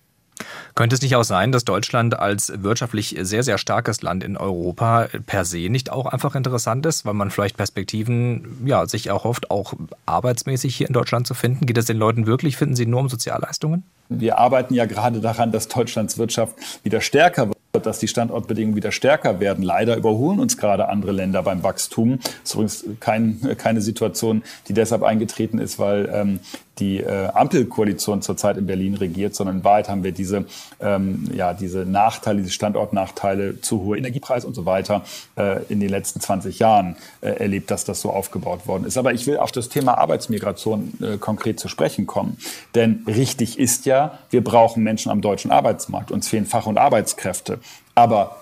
Könnte 0.75 0.93
es 0.93 1.01
nicht 1.01 1.15
auch 1.15 1.23
sein, 1.23 1.53
dass 1.53 1.63
Deutschland 1.63 2.19
als 2.19 2.51
wirtschaftlich 2.57 3.15
sehr, 3.21 3.43
sehr 3.43 3.57
starkes 3.57 4.01
Land 4.01 4.25
in 4.25 4.35
Europa 4.35 5.07
per 5.25 5.45
se 5.45 5.69
nicht 5.69 5.89
auch 5.89 6.05
einfach 6.05 6.35
interessant 6.35 6.85
ist, 6.85 7.05
weil 7.05 7.13
man 7.13 7.31
vielleicht 7.31 7.55
Perspektiven 7.55 8.61
ja, 8.65 8.85
sich 8.85 9.07
erhofft, 9.07 9.51
auch 9.51 9.73
arbeitsmäßig 10.05 10.75
hier 10.75 10.87
in 10.87 10.93
Deutschland 10.93 11.27
zu 11.27 11.33
finden? 11.33 11.65
Geht 11.65 11.77
es 11.77 11.85
den 11.85 11.97
Leuten 11.97 12.27
wirklich? 12.27 12.57
Finden 12.57 12.75
sie 12.75 12.85
nur 12.85 12.99
um 12.99 13.07
Sozialleistungen? 13.07 13.83
Wir 14.09 14.37
arbeiten 14.37 14.73
ja 14.73 14.85
gerade 14.85 15.21
daran, 15.21 15.53
dass 15.53 15.69
Deutschlands 15.69 16.17
Wirtschaft 16.17 16.55
wieder 16.83 16.99
stärker 16.99 17.47
wird 17.47 17.55
dass 17.83 17.99
die 17.99 18.07
Standortbedingungen 18.07 18.77
wieder 18.77 18.93
stärker 18.93 19.41
werden. 19.41 19.61
Leider 19.61 19.97
überholen 19.97 20.39
uns 20.39 20.55
gerade 20.55 20.87
andere 20.87 21.11
Länder 21.11 21.43
beim 21.43 21.61
Wachstum. 21.61 22.19
Das 22.19 22.55
ist 22.55 22.83
übrigens 22.83 22.99
kein, 23.01 23.57
keine 23.57 23.81
Situation, 23.81 24.43
die 24.69 24.73
deshalb 24.73 25.03
eingetreten 25.03 25.59
ist, 25.59 25.77
weil 25.77 26.09
ähm, 26.13 26.39
die 26.79 26.99
äh, 26.99 27.27
Ampelkoalition 27.27 28.21
zurzeit 28.21 28.57
in 28.57 28.67
Berlin 28.67 28.95
regiert, 28.95 29.35
sondern 29.35 29.57
in 29.57 29.63
Wahrheit 29.63 29.89
haben 29.89 30.03
wir 30.03 30.11
diese, 30.11 30.45
ähm, 30.79 31.29
ja, 31.33 31.53
diese 31.53 31.85
Nachteile, 31.85 32.39
diese 32.39 32.51
Standortnachteile, 32.51 33.61
zu 33.61 33.81
hohe 33.81 33.97
Energiepreise 33.97 34.45
und 34.45 34.53
so 34.53 34.65
weiter 34.65 35.03
äh, 35.37 35.63
in 35.69 35.79
den 35.79 35.89
letzten 35.89 36.19
20 36.19 36.59
Jahren 36.59 36.95
äh, 37.21 37.29
erlebt, 37.29 37.71
dass 37.71 37.85
das 37.85 38.01
so 38.01 38.09
aufgebaut 38.09 38.67
worden 38.67 38.85
ist. 38.85 38.97
Aber 38.97 39.13
ich 39.13 39.25
will 39.27 39.37
auf 39.37 39.51
das 39.51 39.69
Thema 39.69 39.97
Arbeitsmigration 39.97 40.93
äh, 41.01 41.17
konkret 41.17 41.59
zu 41.59 41.67
sprechen 41.67 42.07
kommen. 42.07 42.37
Denn 42.73 43.03
richtig 43.07 43.57
ist 43.57 43.85
ja, 43.85 44.19
wir 44.29 44.43
brauchen 44.43 44.83
Menschen 44.83 45.11
am 45.11 45.21
deutschen 45.21 45.51
Arbeitsmarkt. 45.51 46.11
Uns 46.11 46.27
fehlen 46.27 46.45
Fach- 46.45 46.67
und 46.67 46.77
Arbeitskräfte. 46.77 47.59
Aber 47.93 48.37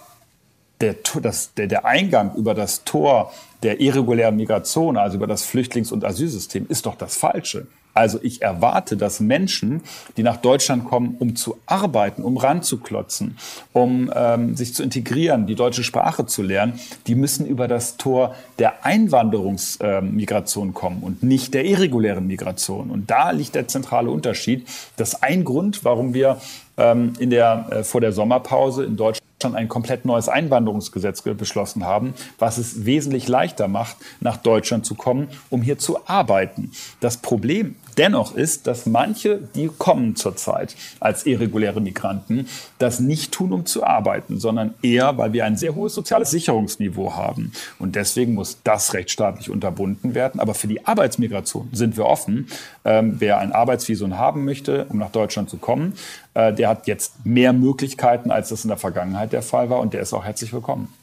der, 0.82 0.96
das, 1.22 1.54
der, 1.54 1.68
der 1.68 1.86
Eingang 1.86 2.36
über 2.36 2.54
das 2.54 2.84
Tor 2.84 3.32
der 3.62 3.80
irregulären 3.80 4.36
Migration, 4.36 4.98
also 4.98 5.18
über 5.18 5.28
das 5.28 5.44
Flüchtlings- 5.46 5.92
und 5.94 6.04
Asylsystem, 6.04 6.66
ist 6.68 6.86
doch 6.86 6.96
das 6.96 7.16
Falsche. 7.16 7.68
Also 7.94 8.20
ich 8.22 8.42
erwarte, 8.42 8.98
dass 8.98 9.20
Menschen, 9.20 9.82
die 10.18 10.24
nach 10.24 10.38
Deutschland 10.38 10.86
kommen, 10.86 11.16
um 11.20 11.36
zu 11.36 11.58
arbeiten, 11.66 12.24
um 12.24 12.38
ranzuklotzen, 12.38 13.38
um 13.72 14.12
ähm, 14.16 14.56
sich 14.56 14.74
zu 14.74 14.84
integrieren, 14.84 15.46
die 15.46 15.56
deutsche 15.56 15.84
Sprache 15.84 16.26
zu 16.26 16.42
lernen, 16.42 16.80
die 17.08 17.16
müssen 17.16 17.46
über 17.46 17.68
das 17.68 17.98
Tor 17.98 18.36
der 18.58 18.86
Einwanderungsmigration 18.86 20.68
ähm, 20.70 20.74
kommen 20.74 21.04
und 21.04 21.24
nicht 21.24 21.54
der 21.54 21.66
irregulären 21.66 22.26
Migration. 22.26 22.90
Und 22.90 23.12
da 23.12 23.32
liegt 23.32 23.56
der 23.56 23.68
zentrale 23.68 24.10
Unterschied. 24.10 24.68
Das 24.98 25.14
ist 25.14 25.24
ein 25.24 25.44
Grund, 25.44 25.86
warum 25.86 26.14
wir 26.14 26.38
ähm, 26.78 27.14
in 27.20 27.30
der, 27.30 27.68
äh, 27.70 27.84
vor 27.84 28.02
der 28.02 28.12
Sommerpause 28.12 28.84
in 28.84 28.98
Deutschland 28.98 29.24
ein 29.44 29.68
komplett 29.68 30.06
neues 30.06 30.30
Einwanderungsgesetz 30.30 31.22
beschlossen 31.22 31.84
haben, 31.84 32.14
was 32.40 32.58
es 32.58 32.86
wesentlich 32.86 33.28
leichter 33.28 33.68
macht, 33.68 33.98
nach 34.22 34.38
Deutschland 34.38 34.86
zu 34.86 34.96
kommen, 34.96 35.28
um 35.50 35.62
hier 35.62 35.78
zu 35.78 36.08
arbeiten. 36.08 36.72
Das 37.02 37.18
Problem 37.18 37.76
dennoch 37.96 38.36
ist, 38.36 38.68
dass 38.68 38.86
manche, 38.86 39.40
die 39.56 39.70
kommen 39.70 40.16
zurzeit 40.16 40.76
als 41.00 41.26
irreguläre 41.26 41.82
Migranten, 41.82 42.48
das 42.80 43.00
nicht 43.00 43.32
tun, 43.32 43.54
um 43.54 43.66
zu 43.66 43.84
arbeiten, 43.84 44.40
sondern 44.40 44.74
eher, 44.82 45.18
weil 45.18 45.34
wir 45.34 45.46
ein 45.46 45.58
sehr 45.58 45.76
hohes 45.76 45.94
soziales 45.94 46.32
Sicherungsniveau 46.32 47.14
haben. 47.16 47.52
Und 47.80 47.96
deswegen 47.96 48.34
muss 48.34 48.58
das 48.64 48.94
rechtsstaatlich 48.94 49.50
unterbunden 49.50 50.16
werden. 50.16 50.40
Aber 50.40 50.54
für 50.54 50.68
die 50.68 50.86
Arbeitsmigration 50.86 51.70
sind 51.72 51.98
wir 51.98 52.06
offen. 52.06 52.48
Ähm, 52.86 53.16
wer 53.20 53.40
ein 53.40 53.52
Arbeitsvisum 53.52 54.18
haben 54.18 54.46
möchte, 54.46 54.86
um 54.90 54.98
nach 54.98 55.12
Deutschland 55.12 55.50
zu 55.50 55.58
kommen, 55.58 55.94
äh, 56.34 56.54
der 56.54 56.70
hat 56.70 56.88
jetzt 56.88 57.26
mehr 57.26 57.54
Möglichkeiten, 57.54 58.32
als 58.32 58.50
das 58.50 58.64
in 58.64 58.70
der 58.70 58.78
Vergangenheit 58.78 59.34
der 59.34 59.42
Fall 59.42 59.70
war. 59.70 59.80
Und 59.80 59.94
der 59.94 60.02
ist 60.02 60.14
auch 60.14 60.26
herzlich 60.26 60.54
willkommen. 60.54 60.94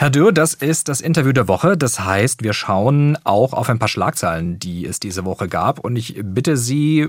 Herr 0.00 0.08
Dürr, 0.08 0.32
das 0.32 0.54
ist 0.54 0.88
das 0.88 1.02
Interview 1.02 1.32
der 1.32 1.46
Woche. 1.46 1.76
Das 1.76 2.00
heißt, 2.00 2.42
wir 2.42 2.54
schauen 2.54 3.18
auch 3.24 3.52
auf 3.52 3.68
ein 3.68 3.78
paar 3.78 3.86
Schlagzeilen, 3.86 4.58
die 4.58 4.86
es 4.86 4.98
diese 4.98 5.26
Woche 5.26 5.46
gab. 5.46 5.78
Und 5.78 5.94
ich 5.96 6.18
bitte 6.24 6.56
Sie, 6.56 7.08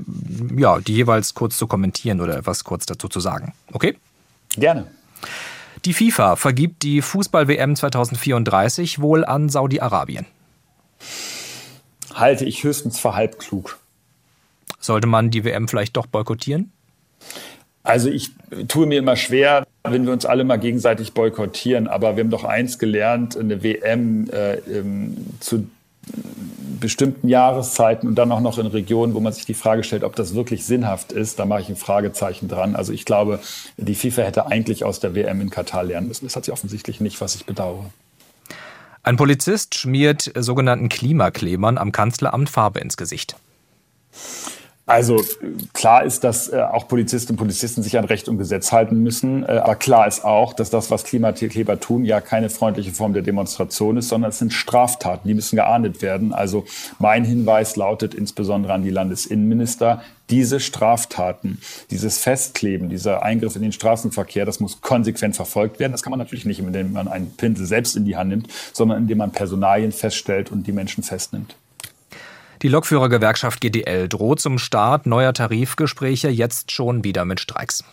ja, 0.58 0.78
die 0.82 0.96
jeweils 0.96 1.34
kurz 1.34 1.58
zu 1.58 1.68
kommentieren 1.68 2.20
oder 2.20 2.36
etwas 2.36 2.66
kurz 2.66 2.86
dazu 2.86 3.08
zu 3.08 3.22
sagen. 3.22 3.54
Okay? 3.72 3.96
Gerne. 4.58 4.88
Die 5.86 5.94
FIFA 5.94 6.36
vergibt 6.36 6.84
die 6.84 7.02
Fußball-WM 7.02 7.78
2034 7.78 9.00
wohl 9.00 9.24
an 9.24 9.48
Saudi-Arabien. 9.48 10.26
Halte 12.14 12.44
ich 12.44 12.62
höchstens 12.62 13.00
für 13.00 13.16
halb 13.16 13.40
klug. 13.40 13.80
Sollte 14.82 15.08
man 15.08 15.32
die 15.32 15.46
WM 15.46 15.70
vielleicht 15.70 15.96
doch 15.96 16.08
boykottieren? 16.08 16.74
Also 17.84 18.10
ich 18.10 18.32
tue 18.68 18.86
mir 18.86 19.00
immer 19.00 19.16
schwer, 19.16 19.66
wenn 19.92 20.06
wir 20.06 20.14
uns 20.14 20.26
alle 20.26 20.44
mal 20.44 20.58
gegenseitig 20.58 21.14
boykottieren. 21.14 21.88
Aber 21.88 22.16
wir 22.16 22.24
haben 22.24 22.30
doch 22.30 22.44
eins 22.44 22.80
gelernt, 22.80 23.38
eine 23.38 23.64
WM 23.64 24.30
äh, 24.30 24.56
ähm, 24.56 25.18
zu 25.40 25.68
bestimmten 26.80 27.28
Jahreszeiten 27.28 28.08
und 28.08 28.16
dann 28.16 28.32
auch 28.32 28.40
noch 28.40 28.58
in 28.58 28.66
Regionen, 28.66 29.14
wo 29.14 29.20
man 29.20 29.32
sich 29.32 29.46
die 29.46 29.54
Frage 29.54 29.84
stellt, 29.84 30.04
ob 30.04 30.16
das 30.16 30.34
wirklich 30.34 30.66
sinnhaft 30.66 31.12
ist, 31.12 31.38
da 31.38 31.46
mache 31.46 31.62
ich 31.62 31.70
ein 31.70 31.76
Fragezeichen 31.76 32.48
dran. 32.48 32.76
Also 32.76 32.92
ich 32.92 33.06
glaube, 33.06 33.40
die 33.78 33.96
FIFA 33.96 34.24
hätte 34.24 34.48
eigentlich 34.48 34.84
aus 34.84 35.00
der 35.00 35.14
WM 35.14 35.42
in 35.42 35.52
Katar 35.52 35.84
lernen 35.84 36.08
müssen. 36.08 36.26
Das 36.26 36.36
hat 36.36 36.46
sie 36.46 36.52
offensichtlich 36.52 37.00
nicht, 37.00 37.22
was 37.22 37.36
ich 37.36 37.46
bedauere. 37.46 37.92
Ein 39.04 39.16
Polizist 39.16 39.76
schmiert 39.76 40.32
sogenannten 40.36 40.90
Klimaklebern 40.90 41.78
am 41.78 41.92
Kanzleramt 41.92 42.50
Farbe 42.50 42.80
ins 42.80 42.98
Gesicht. 42.98 43.36
Also 44.92 45.24
klar 45.72 46.04
ist, 46.04 46.26
dass 46.26 46.52
äh, 46.52 46.58
auch 46.60 46.90
Polizistinnen 46.90 47.38
und 47.38 47.46
Polizisten 47.46 47.82
sich 47.82 47.98
an 47.98 48.04
Recht 48.04 48.28
und 48.28 48.38
Gesetz 48.38 48.74
halten 48.74 49.02
müssen. 49.02 49.44
Äh, 49.44 49.62
aber 49.64 49.76
klar 49.76 50.06
ist 50.06 50.26
auch, 50.26 50.52
dass 50.52 50.70
das, 50.70 50.92
was 50.92 51.06
Klimakleber 51.06 51.80
tun, 51.80 52.04
ja 52.04 52.20
keine 52.20 52.50
freundliche 52.50 52.92
Form 52.92 53.14
der 53.14 53.22
Demonstration 53.22 53.96
ist, 53.96 54.10
sondern 54.10 54.32
es 54.32 54.40
sind 54.40 54.52
Straftaten, 54.52 55.30
die 55.30 55.34
müssen 55.34 55.56
geahndet 55.56 56.02
werden. 56.02 56.34
Also 56.34 56.66
mein 57.00 57.24
Hinweis 57.24 57.78
lautet 57.78 58.14
insbesondere 58.14 58.74
an 58.74 58.84
die 58.84 58.90
Landesinnenminister, 58.90 60.02
diese 60.30 60.60
Straftaten, 60.60 61.62
dieses 61.90 62.18
Festkleben, 62.18 62.90
dieser 62.90 63.24
Eingriff 63.24 63.56
in 63.56 63.62
den 63.62 63.72
Straßenverkehr, 63.72 64.46
das 64.46 64.60
muss 64.60 64.82
konsequent 64.82 65.38
verfolgt 65.38 65.80
werden. 65.80 65.94
Das 65.94 66.04
kann 66.04 66.12
man 66.12 66.20
natürlich 66.20 66.44
nicht, 66.44 66.60
indem 66.60 66.92
man 66.92 67.08
einen 67.08 67.32
Pinsel 67.38 67.66
selbst 67.66 67.96
in 67.96 68.04
die 68.04 68.18
Hand 68.18 68.32
nimmt, 68.32 68.50
sondern 68.74 68.98
indem 68.98 69.20
man 69.20 69.32
Personalien 69.32 69.94
feststellt 69.94 70.52
und 70.52 70.68
die 70.68 70.74
Menschen 70.74 71.02
festnimmt. 71.02 71.56
Die 72.62 72.68
Lokführergewerkschaft 72.68 73.60
GDL 73.60 74.08
droht 74.08 74.40
zum 74.40 74.60
Start 74.60 75.08
neuer 75.08 75.34
Tarifgespräche 75.34 76.30
jetzt 76.30 76.72
schon 76.72 77.04
wieder 77.04 77.26
mit 77.26 77.40
Streiks. 77.40 77.84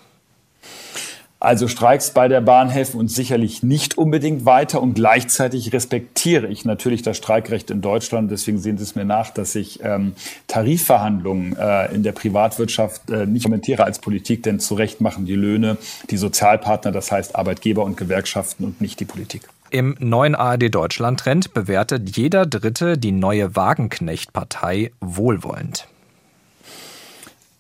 Also 1.40 1.68
Streiks 1.68 2.10
bei 2.10 2.26
der 2.26 2.40
Bahn 2.40 2.68
helfen 2.68 2.98
uns 2.98 3.14
sicherlich 3.14 3.62
nicht 3.62 3.96
unbedingt 3.96 4.44
weiter 4.44 4.82
und 4.82 4.94
gleichzeitig 4.94 5.72
respektiere 5.72 6.48
ich 6.48 6.64
natürlich 6.64 7.02
das 7.02 7.16
Streikrecht 7.16 7.70
in 7.70 7.80
Deutschland. 7.80 8.30
Deswegen 8.30 8.58
sehen 8.58 8.76
Sie 8.76 8.82
es 8.82 8.96
mir 8.96 9.04
nach, 9.04 9.30
dass 9.30 9.54
ich 9.54 9.78
ähm, 9.84 10.14
Tarifverhandlungen 10.48 11.56
äh, 11.56 11.94
in 11.94 12.02
der 12.02 12.10
Privatwirtschaft 12.10 13.08
äh, 13.10 13.24
nicht 13.24 13.44
kommentiere 13.44 13.84
als 13.84 14.00
Politik, 14.00 14.42
denn 14.42 14.58
zu 14.58 14.74
Recht 14.74 15.00
machen 15.00 15.26
die 15.26 15.36
Löhne 15.36 15.76
die 16.10 16.16
Sozialpartner, 16.16 16.90
das 16.90 17.12
heißt 17.12 17.36
Arbeitgeber 17.36 17.84
und 17.84 17.96
Gewerkschaften 17.96 18.64
und 18.64 18.80
nicht 18.80 18.98
die 18.98 19.04
Politik. 19.04 19.42
Im 19.70 19.96
neuen 19.98 20.34
ARD 20.34 20.74
Deutschland 20.74 21.20
Trend 21.20 21.52
bewertet 21.52 22.16
jeder 22.16 22.46
Dritte 22.46 22.96
die 22.96 23.12
neue 23.12 23.54
Wagenknecht-Partei 23.54 24.92
wohlwollend. 25.00 25.86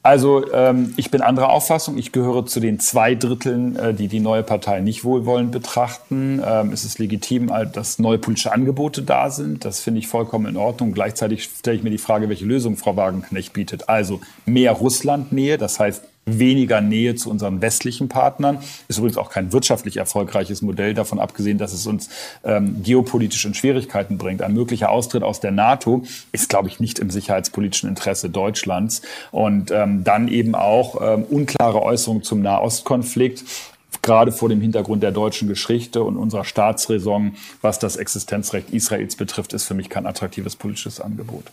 Also 0.02 0.50
ähm, 0.54 0.94
ich 0.96 1.10
bin 1.10 1.20
anderer 1.20 1.50
Auffassung. 1.50 1.98
Ich 1.98 2.12
gehöre 2.12 2.46
zu 2.46 2.60
den 2.60 2.80
zwei 2.80 3.14
Dritteln, 3.14 3.76
äh, 3.76 3.92
die 3.92 4.08
die 4.08 4.20
neue 4.20 4.42
Partei 4.42 4.80
nicht 4.80 5.04
wohlwollend 5.04 5.52
betrachten. 5.52 6.40
Ähm, 6.42 6.72
es 6.72 6.84
ist 6.84 6.98
legitim, 6.98 7.52
dass 7.74 7.98
neue 7.98 8.16
politische 8.16 8.52
Angebote 8.52 9.02
da 9.02 9.28
sind. 9.28 9.66
Das 9.66 9.80
finde 9.80 10.00
ich 10.00 10.08
vollkommen 10.08 10.46
in 10.46 10.56
Ordnung. 10.56 10.92
Gleichzeitig 10.92 11.44
stelle 11.44 11.76
ich 11.76 11.82
mir 11.82 11.90
die 11.90 11.98
Frage, 11.98 12.30
welche 12.30 12.46
Lösung 12.46 12.78
Frau 12.78 12.96
Wagenknecht 12.96 13.52
bietet. 13.52 13.90
Also 13.90 14.20
mehr 14.46 14.72
Russlandnähe, 14.72 15.58
das 15.58 15.78
heißt 15.78 16.04
weniger 16.28 16.80
Nähe 16.80 17.14
zu 17.14 17.30
unseren 17.30 17.60
westlichen 17.62 18.08
Partnern. 18.08 18.58
Ist 18.88 18.98
übrigens 18.98 19.16
auch 19.16 19.30
kein 19.30 19.52
wirtschaftlich 19.52 19.96
erfolgreiches 19.96 20.62
Modell, 20.62 20.94
davon 20.94 21.18
abgesehen, 21.18 21.58
dass 21.58 21.72
es 21.72 21.86
uns 21.86 22.08
ähm, 22.44 22.82
geopolitisch 22.82 23.44
in 23.44 23.54
Schwierigkeiten 23.54 24.18
bringt. 24.18 24.42
Ein 24.42 24.54
möglicher 24.54 24.90
Austritt 24.90 25.22
aus 25.22 25.40
der 25.40 25.50
NATO 25.50 26.04
ist, 26.32 26.48
glaube 26.48 26.68
ich, 26.68 26.80
nicht 26.80 26.98
im 26.98 27.10
sicherheitspolitischen 27.10 27.88
Interesse 27.88 28.30
Deutschlands. 28.30 29.02
Und 29.30 29.70
ähm, 29.70 30.04
dann 30.04 30.28
eben 30.28 30.54
auch 30.54 31.00
ähm, 31.00 31.24
unklare 31.24 31.82
Äußerungen 31.82 32.22
zum 32.22 32.42
Nahostkonflikt 32.42 33.44
gerade 34.02 34.32
vor 34.32 34.48
dem 34.48 34.60
Hintergrund 34.60 35.02
der 35.02 35.12
deutschen 35.12 35.48
Geschichte 35.48 36.02
und 36.02 36.16
unserer 36.16 36.44
Staatsräson, 36.44 37.36
was 37.62 37.78
das 37.78 37.96
Existenzrecht 37.96 38.70
Israels 38.70 39.16
betrifft, 39.16 39.52
ist 39.52 39.64
für 39.64 39.74
mich 39.74 39.88
kein 39.88 40.06
attraktives 40.06 40.56
politisches 40.56 41.00
Angebot. 41.00 41.44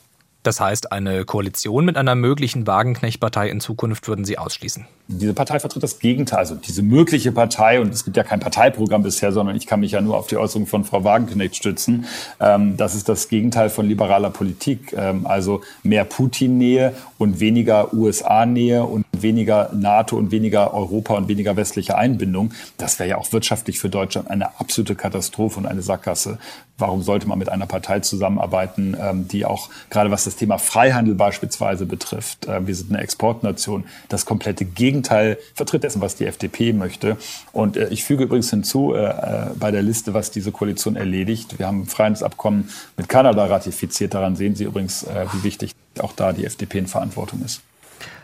Das 0.45 0.59
heißt, 0.59 0.91
eine 0.91 1.25
Koalition 1.25 1.85
mit 1.85 1.97
einer 1.97 2.13
möglichen 2.13 2.67
Wagenknecht-Partei 2.67 3.49
in 3.49 3.59
Zukunft 3.59 4.07
würden 4.07 4.25
Sie 4.25 4.37
ausschließen? 4.37 4.85
Diese 5.07 5.33
Partei 5.33 5.59
vertritt 5.59 5.81
das 5.81 5.97
Gegenteil. 5.97 6.37
Also 6.37 6.53
diese 6.53 6.83
mögliche 6.83 7.31
Partei, 7.31 7.81
und 7.81 7.91
es 7.91 8.05
gibt 8.05 8.15
ja 8.15 8.23
kein 8.23 8.39
Parteiprogramm 8.39 9.01
bisher, 9.01 9.31
sondern 9.31 9.55
ich 9.55 9.65
kann 9.65 9.79
mich 9.79 9.93
ja 9.93 10.01
nur 10.01 10.15
auf 10.15 10.27
die 10.27 10.37
Äußerung 10.37 10.67
von 10.67 10.83
Frau 10.83 11.03
Wagenknecht 11.03 11.55
stützen. 11.55 12.05
Ähm, 12.39 12.77
das 12.77 12.93
ist 12.93 13.09
das 13.09 13.27
Gegenteil 13.27 13.71
von 13.71 13.87
liberaler 13.87 14.29
Politik. 14.29 14.93
Ähm, 14.95 15.25
also 15.25 15.61
mehr 15.81 16.05
Putin-Nähe 16.05 16.93
und 17.17 17.39
weniger 17.39 17.91
USA-Nähe 17.91 18.83
und 18.83 19.03
weniger 19.21 19.71
NATO 19.73 20.15
und 20.15 20.29
weniger 20.29 20.75
Europa 20.75 21.15
und 21.15 21.27
weniger 21.27 21.55
westliche 21.55 21.97
Einbindung. 21.97 22.53
Das 22.77 22.99
wäre 22.99 23.09
ja 23.09 23.17
auch 23.17 23.33
wirtschaftlich 23.33 23.79
für 23.79 23.89
Deutschland 23.89 24.29
eine 24.29 24.59
absolute 24.59 24.93
Katastrophe 24.93 25.59
und 25.59 25.65
eine 25.65 25.81
Sackgasse. 25.81 26.37
Warum 26.77 27.01
sollte 27.01 27.27
man 27.27 27.39
mit 27.39 27.49
einer 27.49 27.67
Partei 27.67 28.01
zusammenarbeiten, 28.01 28.97
ähm, 28.99 29.27
die 29.27 29.45
auch 29.45 29.69
gerade 29.89 30.11
was 30.11 30.25
das 30.25 30.34
das 30.35 30.39
Thema 30.39 30.57
Freihandel 30.57 31.15
beispielsweise 31.15 31.85
betrifft. 31.85 32.47
Äh, 32.47 32.67
wir 32.67 32.75
sind 32.75 32.91
eine 32.91 33.01
Exportnation. 33.01 33.85
Das 34.09 34.25
komplette 34.25 34.65
Gegenteil 34.65 35.37
vertritt 35.53 35.83
dessen, 35.83 36.01
was 36.01 36.15
die 36.15 36.25
FDP 36.25 36.73
möchte. 36.73 37.15
Und 37.53 37.77
äh, 37.77 37.87
ich 37.87 38.03
füge 38.03 38.25
übrigens 38.25 38.49
hinzu, 38.49 38.93
äh, 38.93 39.13
bei 39.57 39.71
der 39.71 39.81
Liste, 39.81 40.13
was 40.13 40.31
diese 40.31 40.51
Koalition 40.51 40.97
erledigt. 40.97 41.57
Wir 41.57 41.67
haben 41.67 41.83
ein 41.83 41.85
Freihandelsabkommen 41.85 42.69
mit 42.97 43.07
Kanada 43.07 43.45
ratifiziert. 43.45 44.13
Daran 44.13 44.35
sehen 44.35 44.55
Sie 44.55 44.65
übrigens, 44.65 45.05
wie 45.33 45.43
wichtig 45.43 45.73
auch 45.99 46.13
da 46.13 46.33
die 46.33 46.45
FDP 46.45 46.79
in 46.79 46.87
Verantwortung 46.87 47.41
ist. 47.43 47.61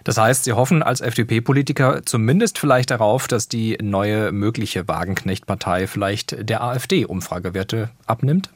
Das 0.03 0.17
heißt, 0.17 0.43
Sie 0.43 0.53
hoffen 0.53 0.83
als 0.83 1.01
FDP-Politiker 1.01 2.01
zumindest 2.05 2.57
vielleicht 2.57 2.91
darauf, 2.91 3.27
dass 3.27 3.47
die 3.47 3.77
neue 3.81 4.31
mögliche 4.31 4.87
Wagenknecht-Partei 4.87 5.87
vielleicht 5.87 6.49
der 6.49 6.63
AfD 6.63 7.05
Umfragewerte 7.05 7.89
abnimmt? 8.05 8.49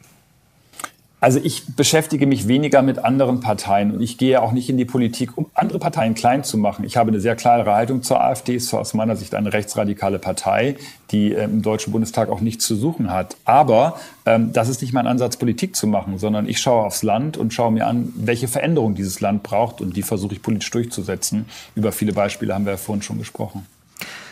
Also 1.26 1.40
ich 1.44 1.64
beschäftige 1.76 2.28
mich 2.28 2.48
weniger 2.48 2.84
mit 2.84 3.00
anderen 3.00 3.40
Parteien 3.40 3.90
und 3.90 4.00
ich 4.00 4.20
gehe 4.20 4.40
auch 4.44 4.52
nicht 4.52 4.70
in 4.70 4.78
die 4.78 4.86
Politik, 4.86 5.36
um 5.40 5.48
andere 5.56 5.80
Parteien 5.80 6.14
klein 6.14 6.44
zu 6.44 6.56
machen. 6.56 6.86
Ich 6.86 6.98
habe 6.98 7.10
eine 7.10 7.20
sehr 7.20 7.36
klare 7.36 7.74
Haltung 7.74 8.04
zur 8.04 8.24
AfD, 8.24 8.54
ist 8.54 8.72
aus 8.76 8.94
meiner 8.94 9.16
Sicht 9.16 9.34
eine 9.34 9.52
rechtsradikale 9.52 10.20
Partei, 10.20 10.76
die 11.10 11.34
äh, 11.34 11.46
im 11.46 11.64
Deutschen 11.64 11.92
Bundestag 11.92 12.30
auch 12.30 12.42
nichts 12.42 12.68
zu 12.68 12.76
suchen 12.76 13.10
hat. 13.10 13.38
Aber 13.44 14.00
ähm, 14.28 14.54
das 14.54 14.70
ist 14.70 14.84
nicht 14.84 14.94
mein 14.94 15.08
Ansatz, 15.08 15.38
Politik 15.38 15.76
zu 15.76 15.88
machen, 15.88 16.20
sondern 16.20 16.48
ich 16.48 16.60
schaue 16.60 16.86
aufs 16.86 17.02
Land 17.02 17.38
und 17.38 17.56
schaue 17.56 17.72
mir 17.72 17.88
an, 17.88 18.14
welche 18.16 18.48
Veränderung 18.48 18.94
dieses 18.94 19.20
Land 19.20 19.42
braucht 19.42 19.82
und 19.82 19.98
die 19.98 20.04
versuche 20.04 20.36
ich 20.36 20.44
politisch 20.44 20.70
durchzusetzen. 20.70 21.46
Über 21.74 21.92
viele 21.92 22.14
Beispiele 22.14 22.54
haben 22.54 22.66
wir 22.66 22.74
ja 22.74 22.78
vorhin 22.78 23.02
schon 23.02 23.18
gesprochen. 23.18 23.66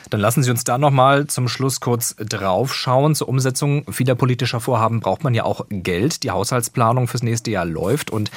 Dann 0.09 0.19
lassen 0.19 0.43
Sie 0.43 0.51
uns 0.51 0.63
da 0.63 0.77
nochmal 0.77 1.27
zum 1.27 1.47
Schluss 1.47 1.79
kurz 1.79 2.15
draufschauen. 2.17 3.15
Zur 3.15 3.29
Umsetzung 3.29 3.85
vieler 3.91 4.15
politischer 4.15 4.59
Vorhaben 4.59 4.99
braucht 4.99 5.23
man 5.23 5.33
ja 5.33 5.43
auch 5.43 5.65
Geld. 5.69 6.23
Die 6.23 6.31
Haushaltsplanung 6.31 7.07
fürs 7.07 7.23
nächste 7.23 7.51
Jahr 7.51 7.65
läuft 7.65 8.11
und 8.11 8.31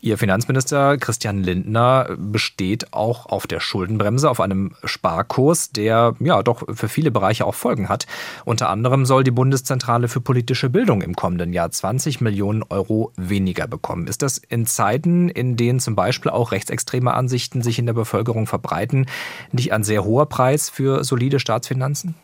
Ihr 0.00 0.16
Finanzminister 0.16 0.96
Christian 0.96 1.42
Lindner 1.42 2.16
besteht 2.16 2.92
auch 2.92 3.26
auf 3.26 3.48
der 3.48 3.58
Schuldenbremse, 3.58 4.30
auf 4.30 4.40
einem 4.40 4.72
Sparkurs, 4.84 5.72
der 5.72 6.14
ja 6.20 6.44
doch 6.44 6.62
für 6.72 6.88
viele 6.88 7.10
Bereiche 7.10 7.44
auch 7.44 7.56
Folgen 7.56 7.88
hat. 7.88 8.06
Unter 8.44 8.68
anderem 8.68 9.06
soll 9.06 9.24
die 9.24 9.32
Bundeszentrale 9.32 10.06
für 10.06 10.20
politische 10.20 10.70
Bildung 10.70 11.02
im 11.02 11.16
kommenden 11.16 11.52
Jahr 11.52 11.72
20 11.72 12.20
Millionen 12.20 12.62
Euro 12.62 13.12
weniger 13.16 13.66
bekommen. 13.66 14.06
Ist 14.06 14.22
das 14.22 14.38
in 14.38 14.66
Zeiten, 14.66 15.28
in 15.30 15.56
denen 15.56 15.80
zum 15.80 15.96
Beispiel 15.96 16.30
auch 16.30 16.52
rechtsextreme 16.52 17.12
Ansichten 17.12 17.62
sich 17.62 17.80
in 17.80 17.86
der 17.86 17.92
Bevölkerung 17.92 18.46
verbreiten, 18.46 19.06
nicht 19.50 19.72
ein 19.72 19.82
sehr 19.82 20.04
hoher 20.04 20.26
Preis 20.26 20.70
für 20.70 21.02
solide 21.02 21.40
Staatsfinanzen? 21.40 22.14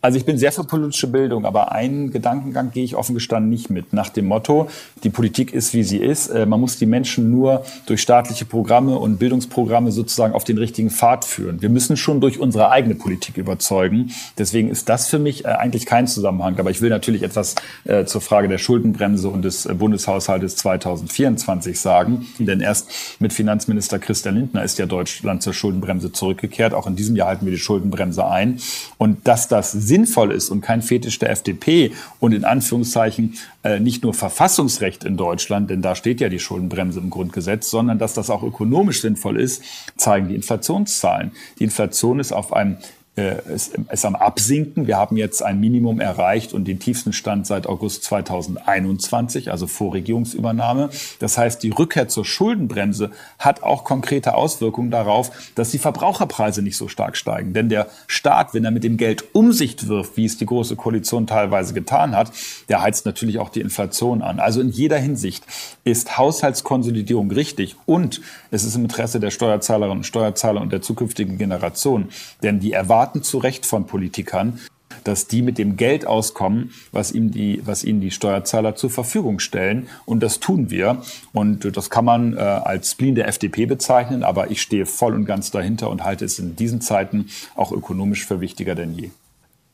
Also 0.00 0.18
ich 0.18 0.24
bin 0.24 0.38
sehr 0.38 0.52
für 0.52 0.64
politische 0.64 1.06
Bildung, 1.06 1.44
aber 1.44 1.72
einen 1.72 2.10
Gedankengang 2.10 2.70
gehe 2.70 2.84
ich 2.84 2.96
offen 2.96 3.14
gestanden 3.14 3.50
nicht 3.50 3.70
mit. 3.70 3.92
Nach 3.92 4.08
dem 4.08 4.26
Motto, 4.26 4.68
die 5.04 5.10
Politik 5.10 5.52
ist, 5.52 5.74
wie 5.74 5.82
sie 5.82 5.98
ist. 5.98 6.28
Äh, 6.28 6.46
man 6.46 6.60
muss 6.60 6.78
die 6.78 6.86
Menschen 6.86 7.30
nur 7.30 7.64
durch 7.86 8.02
staatliche 8.02 8.44
Programme 8.44 8.98
und 8.98 9.18
Bildungsprogramme 9.18 9.92
sozusagen 9.92 10.34
auf 10.34 10.44
den 10.44 10.58
richtigen 10.58 10.90
Pfad 10.90 11.24
führen. 11.24 11.62
Wir 11.62 11.68
müssen 11.68 11.96
schon 11.96 12.20
durch 12.20 12.38
unsere 12.38 12.70
eigene 12.70 12.94
Politik 12.94 13.36
überzeugen. 13.36 14.12
Deswegen 14.38 14.68
ist 14.70 14.88
das 14.88 15.08
für 15.08 15.18
mich 15.18 15.44
äh, 15.44 15.48
eigentlich 15.48 15.86
kein 15.86 16.06
Zusammenhang. 16.06 16.58
Aber 16.58 16.70
ich 16.70 16.80
will 16.80 16.90
natürlich 16.90 17.22
etwas 17.22 17.54
äh, 17.84 18.04
zur 18.04 18.20
Frage 18.20 18.48
der 18.48 18.58
Schuldenbremse 18.58 19.28
und 19.28 19.42
des 19.42 19.66
Bundeshaushaltes 19.66 20.56
2024 20.56 21.78
sagen. 21.80 22.26
Denn 22.38 22.60
erst 22.60 23.20
mit 23.20 23.32
Finanzminister 23.32 23.98
Christian 23.98 24.36
Lindner 24.36 24.62
ist 24.62 24.78
ja 24.78 24.86
Deutschland 24.86 25.42
zur 25.42 25.52
Schuldenbremse 25.52 26.12
zurückgekehrt. 26.12 26.74
Auch 26.74 26.86
in 26.86 26.96
diesem 26.96 27.16
Jahr 27.16 27.28
halten 27.28 27.46
wir 27.46 27.52
die 27.52 27.58
Schuldenbremse 27.58 28.26
ein. 28.26 28.60
Und 28.98 29.26
dass 29.26 29.48
das 29.48 29.65
das 29.72 29.86
sinnvoll 29.86 30.32
ist 30.32 30.50
und 30.50 30.60
kein 30.60 30.82
Fetisch 30.82 31.18
der 31.18 31.30
FDP 31.30 31.92
und 32.20 32.32
in 32.32 32.44
Anführungszeichen 32.44 33.34
äh, 33.62 33.80
nicht 33.80 34.02
nur 34.02 34.14
Verfassungsrecht 34.14 35.04
in 35.04 35.16
Deutschland, 35.16 35.70
denn 35.70 35.82
da 35.82 35.94
steht 35.94 36.20
ja 36.20 36.28
die 36.28 36.38
Schuldenbremse 36.38 37.00
im 37.00 37.10
Grundgesetz, 37.10 37.70
sondern 37.70 37.98
dass 37.98 38.14
das 38.14 38.30
auch 38.30 38.42
ökonomisch 38.42 39.00
sinnvoll 39.00 39.40
ist, 39.40 39.62
zeigen 39.96 40.28
die 40.28 40.34
Inflationszahlen. 40.34 41.32
Die 41.58 41.64
Inflation 41.64 42.20
ist 42.20 42.32
auf 42.32 42.52
einem 42.52 42.76
äh, 43.16 43.36
ist, 43.52 43.74
ist 43.90 44.04
am 44.04 44.14
Absinken. 44.14 44.86
Wir 44.86 44.98
haben 44.98 45.16
jetzt 45.16 45.42
ein 45.42 45.58
Minimum 45.58 46.00
erreicht 46.00 46.52
und 46.52 46.66
den 46.66 46.78
tiefsten 46.78 47.12
Stand 47.12 47.46
seit 47.46 47.66
August 47.66 48.04
2021, 48.04 49.50
also 49.50 49.66
vor 49.66 49.94
Regierungsübernahme. 49.94 50.90
Das 51.18 51.38
heißt, 51.38 51.62
die 51.62 51.70
Rückkehr 51.70 52.08
zur 52.08 52.24
Schuldenbremse 52.24 53.10
hat 53.38 53.62
auch 53.62 53.84
konkrete 53.84 54.34
Auswirkungen 54.34 54.90
darauf, 54.90 55.30
dass 55.54 55.70
die 55.70 55.78
Verbraucherpreise 55.78 56.60
nicht 56.60 56.76
so 56.76 56.88
stark 56.88 57.16
steigen. 57.16 57.54
Denn 57.54 57.68
der 57.68 57.88
Staat, 58.06 58.52
wenn 58.52 58.64
er 58.64 58.70
mit 58.70 58.84
dem 58.84 58.98
Geld 58.98 59.24
um 59.32 59.52
sich 59.52 59.88
wirft, 59.88 60.16
wie 60.16 60.26
es 60.26 60.36
die 60.36 60.46
Große 60.46 60.76
Koalition 60.76 61.26
teilweise 61.26 61.74
getan 61.74 62.14
hat, 62.14 62.30
der 62.68 62.82
heizt 62.82 63.06
natürlich 63.06 63.38
auch 63.38 63.48
die 63.48 63.60
Inflation 63.60 64.22
an. 64.22 64.40
Also 64.40 64.60
in 64.60 64.68
jeder 64.68 64.98
Hinsicht 64.98 65.44
ist 65.84 66.18
Haushaltskonsolidierung 66.18 67.30
richtig 67.30 67.76
und 67.86 68.20
es 68.50 68.64
ist 68.64 68.76
im 68.76 68.82
Interesse 68.82 69.20
der 69.20 69.30
Steuerzahlerinnen 69.30 69.98
und 69.98 70.04
Steuerzahler 70.04 70.60
und 70.60 70.72
der 70.72 70.82
zukünftigen 70.82 71.38
Generation. 71.38 72.08
Denn 72.42 72.60
die 72.60 72.72
erwarten 72.72 73.05
erwarten 73.06 73.22
zu 73.22 73.38
Recht 73.38 73.66
von 73.66 73.86
Politikern, 73.86 74.58
dass 75.04 75.28
die 75.28 75.42
mit 75.42 75.58
dem 75.58 75.76
Geld 75.76 76.08
auskommen, 76.08 76.72
was, 76.90 77.12
ihm 77.12 77.30
die, 77.30 77.62
was 77.64 77.84
ihnen 77.84 78.00
die 78.00 78.10
Steuerzahler 78.10 78.74
zur 78.74 78.90
Verfügung 78.90 79.38
stellen. 79.38 79.86
Und 80.06 80.24
das 80.24 80.40
tun 80.40 80.70
wir. 80.70 81.02
Und 81.32 81.76
das 81.76 81.88
kann 81.88 82.04
man 82.04 82.36
äh, 82.36 82.40
als 82.40 82.90
Spleen 82.90 83.14
der 83.14 83.28
FDP 83.28 83.66
bezeichnen, 83.66 84.24
aber 84.24 84.50
ich 84.50 84.60
stehe 84.60 84.86
voll 84.86 85.14
und 85.14 85.24
ganz 85.24 85.52
dahinter 85.52 85.88
und 85.88 86.02
halte 86.02 86.24
es 86.24 86.40
in 86.40 86.56
diesen 86.56 86.80
Zeiten 86.80 87.28
auch 87.54 87.70
ökonomisch 87.70 88.26
für 88.26 88.40
wichtiger 88.40 88.74
denn 88.74 88.94
je. 88.94 89.10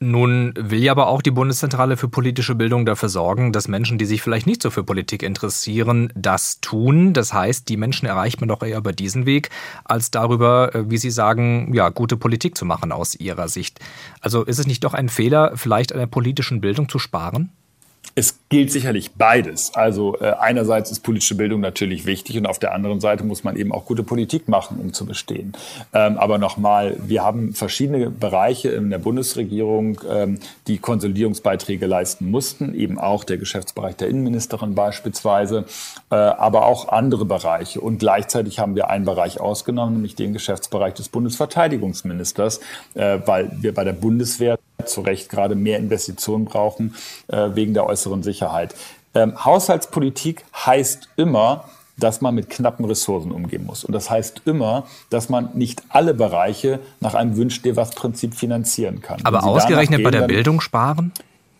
Nun 0.02 0.52
will 0.58 0.82
ja 0.82 0.90
aber 0.90 1.06
auch 1.06 1.22
die 1.22 1.30
Bundeszentrale 1.30 1.96
für 1.96 2.08
politische 2.08 2.56
Bildung 2.56 2.84
dafür 2.84 3.08
sorgen, 3.08 3.52
dass 3.52 3.68
Menschen, 3.68 3.98
die 3.98 4.04
sich 4.04 4.20
vielleicht 4.20 4.48
nicht 4.48 4.60
so 4.60 4.70
für 4.70 4.82
Politik 4.82 5.22
interessieren, 5.22 6.12
das 6.16 6.60
tun. 6.60 7.12
Das 7.12 7.32
heißt, 7.32 7.68
die 7.68 7.76
Menschen 7.76 8.06
erreicht 8.06 8.40
man 8.40 8.48
doch 8.48 8.64
eher 8.64 8.78
über 8.78 8.92
diesen 8.92 9.26
Weg, 9.26 9.50
als 9.84 10.10
darüber, 10.10 10.74
äh, 10.74 10.90
wie 10.90 10.98
Sie 10.98 11.12
sagen, 11.12 11.72
ja, 11.72 11.88
gute 11.90 12.16
Politik 12.16 12.58
zu 12.58 12.64
machen 12.64 12.90
aus 12.90 13.14
Ihrer 13.14 13.46
Sicht. 13.46 13.78
Also 14.20 14.42
ist 14.42 14.58
es 14.58 14.66
nicht 14.66 14.82
doch 14.82 14.94
ein 14.94 15.08
Fehler, 15.08 15.52
vielleicht 15.54 15.92
an 15.92 16.00
der 16.00 16.06
politischen 16.06 16.60
Bildung 16.60 16.88
zu 16.88 16.98
sparen? 16.98 17.52
Es 18.14 18.38
gilt 18.50 18.70
sicherlich 18.70 19.12
beides. 19.12 19.74
Also 19.74 20.18
äh, 20.20 20.34
einerseits 20.38 20.90
ist 20.90 21.00
politische 21.00 21.34
Bildung 21.34 21.60
natürlich 21.60 22.04
wichtig 22.04 22.36
und 22.36 22.44
auf 22.44 22.58
der 22.58 22.74
anderen 22.74 23.00
Seite 23.00 23.24
muss 23.24 23.42
man 23.42 23.56
eben 23.56 23.72
auch 23.72 23.86
gute 23.86 24.02
Politik 24.02 24.48
machen, 24.48 24.78
um 24.78 24.92
zu 24.92 25.06
bestehen. 25.06 25.54
Ähm, 25.94 26.18
aber 26.18 26.36
nochmal, 26.36 26.98
wir 27.06 27.22
haben 27.22 27.54
verschiedene 27.54 28.10
Bereiche 28.10 28.68
in 28.68 28.90
der 28.90 28.98
Bundesregierung, 28.98 29.98
ähm, 30.10 30.40
die 30.66 30.76
Konsolidierungsbeiträge 30.76 31.86
leisten 31.86 32.30
mussten, 32.30 32.74
eben 32.74 32.98
auch 32.98 33.24
der 33.24 33.38
Geschäftsbereich 33.38 33.96
der 33.96 34.08
Innenministerin 34.08 34.74
beispielsweise, 34.74 35.64
äh, 36.10 36.16
aber 36.16 36.66
auch 36.66 36.88
andere 36.88 37.24
Bereiche. 37.24 37.80
Und 37.80 37.98
gleichzeitig 37.98 38.58
haben 38.58 38.74
wir 38.76 38.90
einen 38.90 39.06
Bereich 39.06 39.40
ausgenommen, 39.40 39.94
nämlich 39.94 40.16
den 40.16 40.34
Geschäftsbereich 40.34 40.92
des 40.92 41.08
Bundesverteidigungsministers, 41.08 42.60
äh, 42.92 43.20
weil 43.24 43.50
wir 43.62 43.72
bei 43.72 43.84
der 43.84 43.94
Bundeswehr 43.94 44.58
zu 44.88 45.02
Recht 45.02 45.28
gerade 45.28 45.54
mehr 45.54 45.78
Investitionen 45.78 46.44
brauchen 46.44 46.94
äh, 47.28 47.50
wegen 47.54 47.74
der 47.74 47.86
äußeren 47.86 48.22
Sicherheit. 48.22 48.74
Ähm, 49.14 49.44
Haushaltspolitik 49.44 50.44
heißt 50.54 51.08
immer, 51.16 51.64
dass 51.98 52.20
man 52.20 52.34
mit 52.34 52.48
knappen 52.50 52.84
Ressourcen 52.84 53.30
umgehen 53.32 53.64
muss. 53.64 53.84
Und 53.84 53.92
das 53.92 54.10
heißt 54.10 54.42
immer, 54.46 54.86
dass 55.10 55.28
man 55.28 55.50
nicht 55.54 55.82
alle 55.88 56.14
Bereiche 56.14 56.80
nach 57.00 57.14
einem 57.14 57.36
Wünsch 57.36 57.62
dir 57.62 57.76
was 57.76 57.90
Prinzip 57.90 58.34
finanzieren 58.34 59.02
kann. 59.02 59.20
Aber 59.24 59.44
ausgerechnet 59.44 60.02
bei 60.02 60.10
der 60.10 60.22
Bildung 60.22 60.60
sparen? 60.60 61.12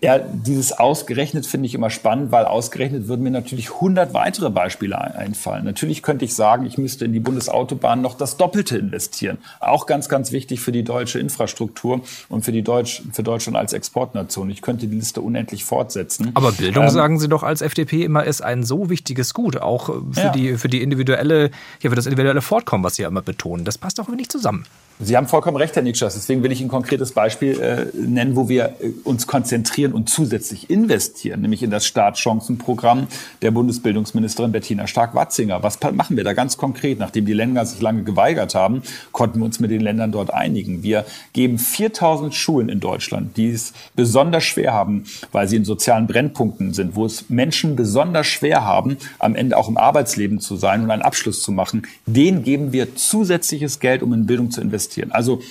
Ja, 0.03 0.19
dieses 0.19 0.73
ausgerechnet 0.73 1.47
finde 1.47 1.67
ich 1.67 1.75
immer 1.75 1.89
spannend, 1.89 2.33
weil 2.33 2.45
ausgerechnet 2.45 3.07
würden 3.07 3.23
mir 3.23 3.31
natürlich 3.31 3.75
100 3.75 4.13
weitere 4.13 4.51
Beispiele 4.51 5.01
einfallen. 5.01 5.65
Natürlich 5.65 6.03
könnte 6.03 6.25
ich 6.25 6.35
sagen, 6.35 6.67
ich 6.67 6.77
müsste 6.77 7.05
in 7.05 7.13
die 7.13 7.21
Bundesautobahn 7.21 8.03
noch 8.03 8.17
das 8.17 8.37
Doppelte 8.37 8.77
investieren. 8.79 9.39
Auch 9.61 9.87
ganz, 9.87 10.09
ganz 10.09 10.33
wichtig 10.33 10.61
für 10.61 10.73
die 10.73 10.83
deutsche 10.83 11.21
Infrastruktur 11.21 12.01
und 12.29 12.45
für 12.45 12.51
die 12.51 12.63
Deutsch, 12.63 13.03
für 13.13 13.23
Deutschland 13.23 13.57
als 13.57 13.73
Exportnation. 13.75 14.51
Ich 14.51 14.61
könnte 14.61 14.89
die 14.89 14.97
Liste 14.97 15.21
unendlich 15.21 15.65
fortsetzen. 15.65 16.33
Aber 16.35 16.51
Bildung, 16.51 16.83
ähm, 16.83 16.91
sagen 16.91 17.21
Sie 17.21 17.29
doch 17.29 17.45
als 17.45 17.63
FDP 17.63 18.03
immer, 18.03 18.25
ist 18.25 18.43
ein 18.43 18.65
so 18.65 18.91
wichtiges 18.91 19.35
Gut, 19.35 19.59
auch 19.59 19.87
für 20.11 20.21
ja. 20.21 20.31
die, 20.31 20.57
für 20.57 20.69
die 20.69 20.83
individuelle, 20.83 21.53
ja, 21.81 21.91
für 21.91 21.97
das 21.97 22.07
individuelle 22.07 22.43
Fortkommen, 22.43 22.83
was 22.83 22.97
Sie 22.97 23.03
ja 23.03 23.09
immer 23.09 23.23
betonen. 23.23 23.65
Das 23.65 23.79
passt 23.79 24.01
doch 24.01 24.09
nicht 24.09 24.33
zusammen. 24.33 24.67
Sie 25.05 25.17
haben 25.17 25.27
vollkommen 25.27 25.57
recht, 25.57 25.75
Herr 25.75 25.83
Nikschas. 25.83 26.15
Deswegen 26.15 26.43
will 26.45 26.53
ich 26.53 26.61
ein 26.61 26.69
konkretes 26.69 27.13
Beispiel 27.13 27.61
äh, 27.61 27.87
nennen, 27.97 28.37
wo 28.37 28.49
wir 28.49 28.77
äh, 28.81 28.93
uns 29.03 29.27
konzentrieren 29.27 29.93
und 29.93 30.09
zusätzlich 30.09 30.71
investieren, 30.71 31.41
nämlich 31.41 31.63
in 31.63 31.71
das 31.71 31.87
Startchancenprogramm 31.87 33.09
der 33.41 33.51
Bundesbildungsministerin 33.51 34.53
Bettina 34.53 34.87
Stark-Watzinger. 34.87 35.63
Was 35.63 35.81
machen 35.93 36.17
wir 36.17 36.23
da 36.23 36.35
ganz 36.35 36.57
konkret? 36.57 37.01
Nachdem 37.01 37.27
die 37.27 37.33
Länder 37.33 37.67
sich 37.67 37.81
lange 37.81 38.05
geweigert 38.05 38.55
haben, 38.55 38.83
konnten 39.11 39.41
wir 39.41 39.45
uns 39.45 39.59
mit 39.59 39.73
den 39.73 39.81
Ländern 39.81 40.13
dort 40.13 40.33
einigen. 40.33 40.85
Wir 40.85 41.05
geben 41.33 41.59
4000 41.59 42.33
Schulen 42.33 42.69
in 42.69 42.79
Deutschland, 42.79 43.37
die 43.37 43.51
es 43.51 43.73
besonders 43.97 44.45
schwer 44.45 44.73
haben, 44.73 45.05
weil 45.33 45.49
sie 45.49 45.57
in 45.57 45.65
sozialen 45.65 46.07
Brennpunkten 46.07 46.75
sind, 46.75 46.95
wo 46.95 47.07
es 47.07 47.29
Menschen 47.29 47.75
besonders 47.75 48.29
schwer 48.29 48.65
haben, 48.65 48.99
am 49.19 49.35
Ende 49.35 49.57
auch 49.57 49.69
im 49.69 49.79
Arbeitsleben 49.79 50.39
zu 50.39 50.55
sein 50.55 50.85
und 50.85 50.91
einen 50.93 51.03
Abschluss 51.03 51.43
zu 51.43 51.51
machen. 51.51 51.89
Denen 52.07 52.45
geben 52.45 52.73
wir 52.73 52.95
zusätzliches 52.95 53.81
Geld, 53.81 54.03
um 54.03 54.13
in 54.13 54.27
Bildung 54.27 54.53
zu 54.53 54.61
investieren 54.61 54.92
investieren. 54.93 55.13
Also 55.13 55.43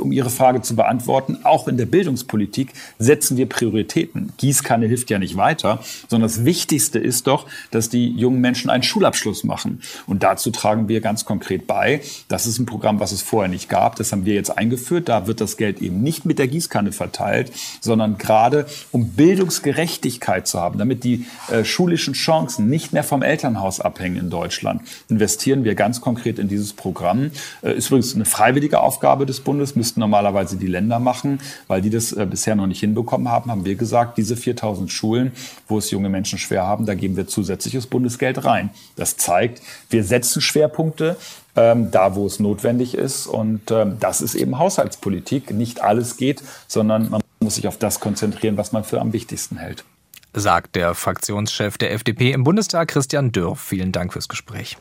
um 0.00 0.12
Ihre 0.12 0.30
Frage 0.30 0.60
zu 0.62 0.74
beantworten, 0.74 1.38
auch 1.44 1.68
in 1.68 1.76
der 1.76 1.86
Bildungspolitik 1.86 2.72
setzen 2.98 3.36
wir 3.36 3.48
Prioritäten. 3.48 4.32
Gießkanne 4.36 4.86
hilft 4.86 5.10
ja 5.10 5.18
nicht 5.18 5.36
weiter, 5.36 5.80
sondern 6.08 6.28
das 6.28 6.44
Wichtigste 6.44 6.98
ist 6.98 7.26
doch, 7.26 7.46
dass 7.70 7.88
die 7.88 8.10
jungen 8.10 8.40
Menschen 8.40 8.70
einen 8.70 8.82
Schulabschluss 8.82 9.44
machen. 9.44 9.80
Und 10.06 10.22
dazu 10.22 10.50
tragen 10.50 10.88
wir 10.88 11.00
ganz 11.00 11.24
konkret 11.24 11.66
bei. 11.66 12.00
Das 12.28 12.46
ist 12.46 12.58
ein 12.58 12.66
Programm, 12.66 12.98
was 12.98 13.12
es 13.12 13.22
vorher 13.22 13.48
nicht 13.48 13.68
gab. 13.68 13.96
Das 13.96 14.10
haben 14.10 14.24
wir 14.24 14.34
jetzt 14.34 14.56
eingeführt. 14.56 15.08
Da 15.08 15.26
wird 15.26 15.40
das 15.40 15.56
Geld 15.56 15.80
eben 15.80 16.02
nicht 16.02 16.24
mit 16.24 16.38
der 16.38 16.48
Gießkanne 16.48 16.92
verteilt, 16.92 17.52
sondern 17.80 18.18
gerade 18.18 18.66
um 18.90 19.10
Bildungsgerechtigkeit 19.10 20.48
zu 20.48 20.58
haben, 20.58 20.78
damit 20.78 21.04
die 21.04 21.26
äh, 21.50 21.64
schulischen 21.64 22.14
Chancen 22.14 22.68
nicht 22.68 22.92
mehr 22.92 23.04
vom 23.04 23.22
Elternhaus 23.22 23.80
abhängen 23.80 24.16
in 24.16 24.30
Deutschland, 24.30 24.82
investieren 25.08 25.62
wir 25.62 25.74
ganz 25.74 26.00
konkret 26.00 26.38
in 26.38 26.48
dieses 26.48 26.72
Programm. 26.72 27.30
Äh, 27.62 27.74
ist 27.74 27.88
übrigens 27.88 28.14
eine 28.14 28.24
freiwillige 28.24 28.80
Aufgabe 28.80 29.24
des 29.24 29.40
Bundes 29.40 29.67
Das 29.68 29.76
müssten 29.76 30.00
normalerweise 30.00 30.56
die 30.56 30.66
Länder 30.66 30.98
machen, 30.98 31.40
weil 31.66 31.82
die 31.82 31.90
das 31.90 32.12
äh, 32.12 32.24
bisher 32.24 32.56
noch 32.56 32.66
nicht 32.66 32.80
hinbekommen 32.80 33.28
haben, 33.28 33.50
haben 33.50 33.66
wir 33.66 33.74
gesagt, 33.74 34.16
diese 34.16 34.34
4000 34.34 34.90
Schulen, 34.90 35.32
wo 35.68 35.76
es 35.76 35.90
junge 35.90 36.08
Menschen 36.08 36.38
schwer 36.38 36.64
haben, 36.64 36.86
da 36.86 36.94
geben 36.94 37.18
wir 37.18 37.26
zusätzliches 37.26 37.86
Bundesgeld 37.86 38.46
rein. 38.46 38.70
Das 38.96 39.18
zeigt, 39.18 39.60
wir 39.90 40.04
setzen 40.04 40.40
Schwerpunkte, 40.40 41.18
ähm, 41.54 41.90
da 41.90 42.14
wo 42.14 42.24
es 42.24 42.40
notwendig 42.40 42.94
ist. 42.94 43.26
Und 43.26 43.70
ähm, 43.70 43.98
das 44.00 44.22
ist 44.22 44.34
eben 44.34 44.58
Haushaltspolitik. 44.58 45.50
Nicht 45.50 45.82
alles 45.82 46.16
geht, 46.16 46.42
sondern 46.66 47.10
man 47.10 47.20
muss 47.40 47.56
sich 47.56 47.68
auf 47.68 47.76
das 47.76 48.00
konzentrieren, 48.00 48.56
was 48.56 48.72
man 48.72 48.84
für 48.84 49.02
am 49.02 49.12
wichtigsten 49.12 49.58
hält. 49.58 49.84
Sagt 50.32 50.76
der 50.76 50.94
Fraktionschef 50.94 51.76
der 51.76 51.92
FDP 51.92 52.32
im 52.32 52.42
Bundestag, 52.42 52.88
Christian 52.88 53.32
Dürr. 53.32 53.54
Vielen 53.54 53.92
Dank 53.92 54.14
fürs 54.14 54.28
Gespräch. 54.28 54.78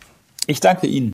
Ich 0.49 0.61
danke 0.61 0.87
Ihnen. 0.87 1.05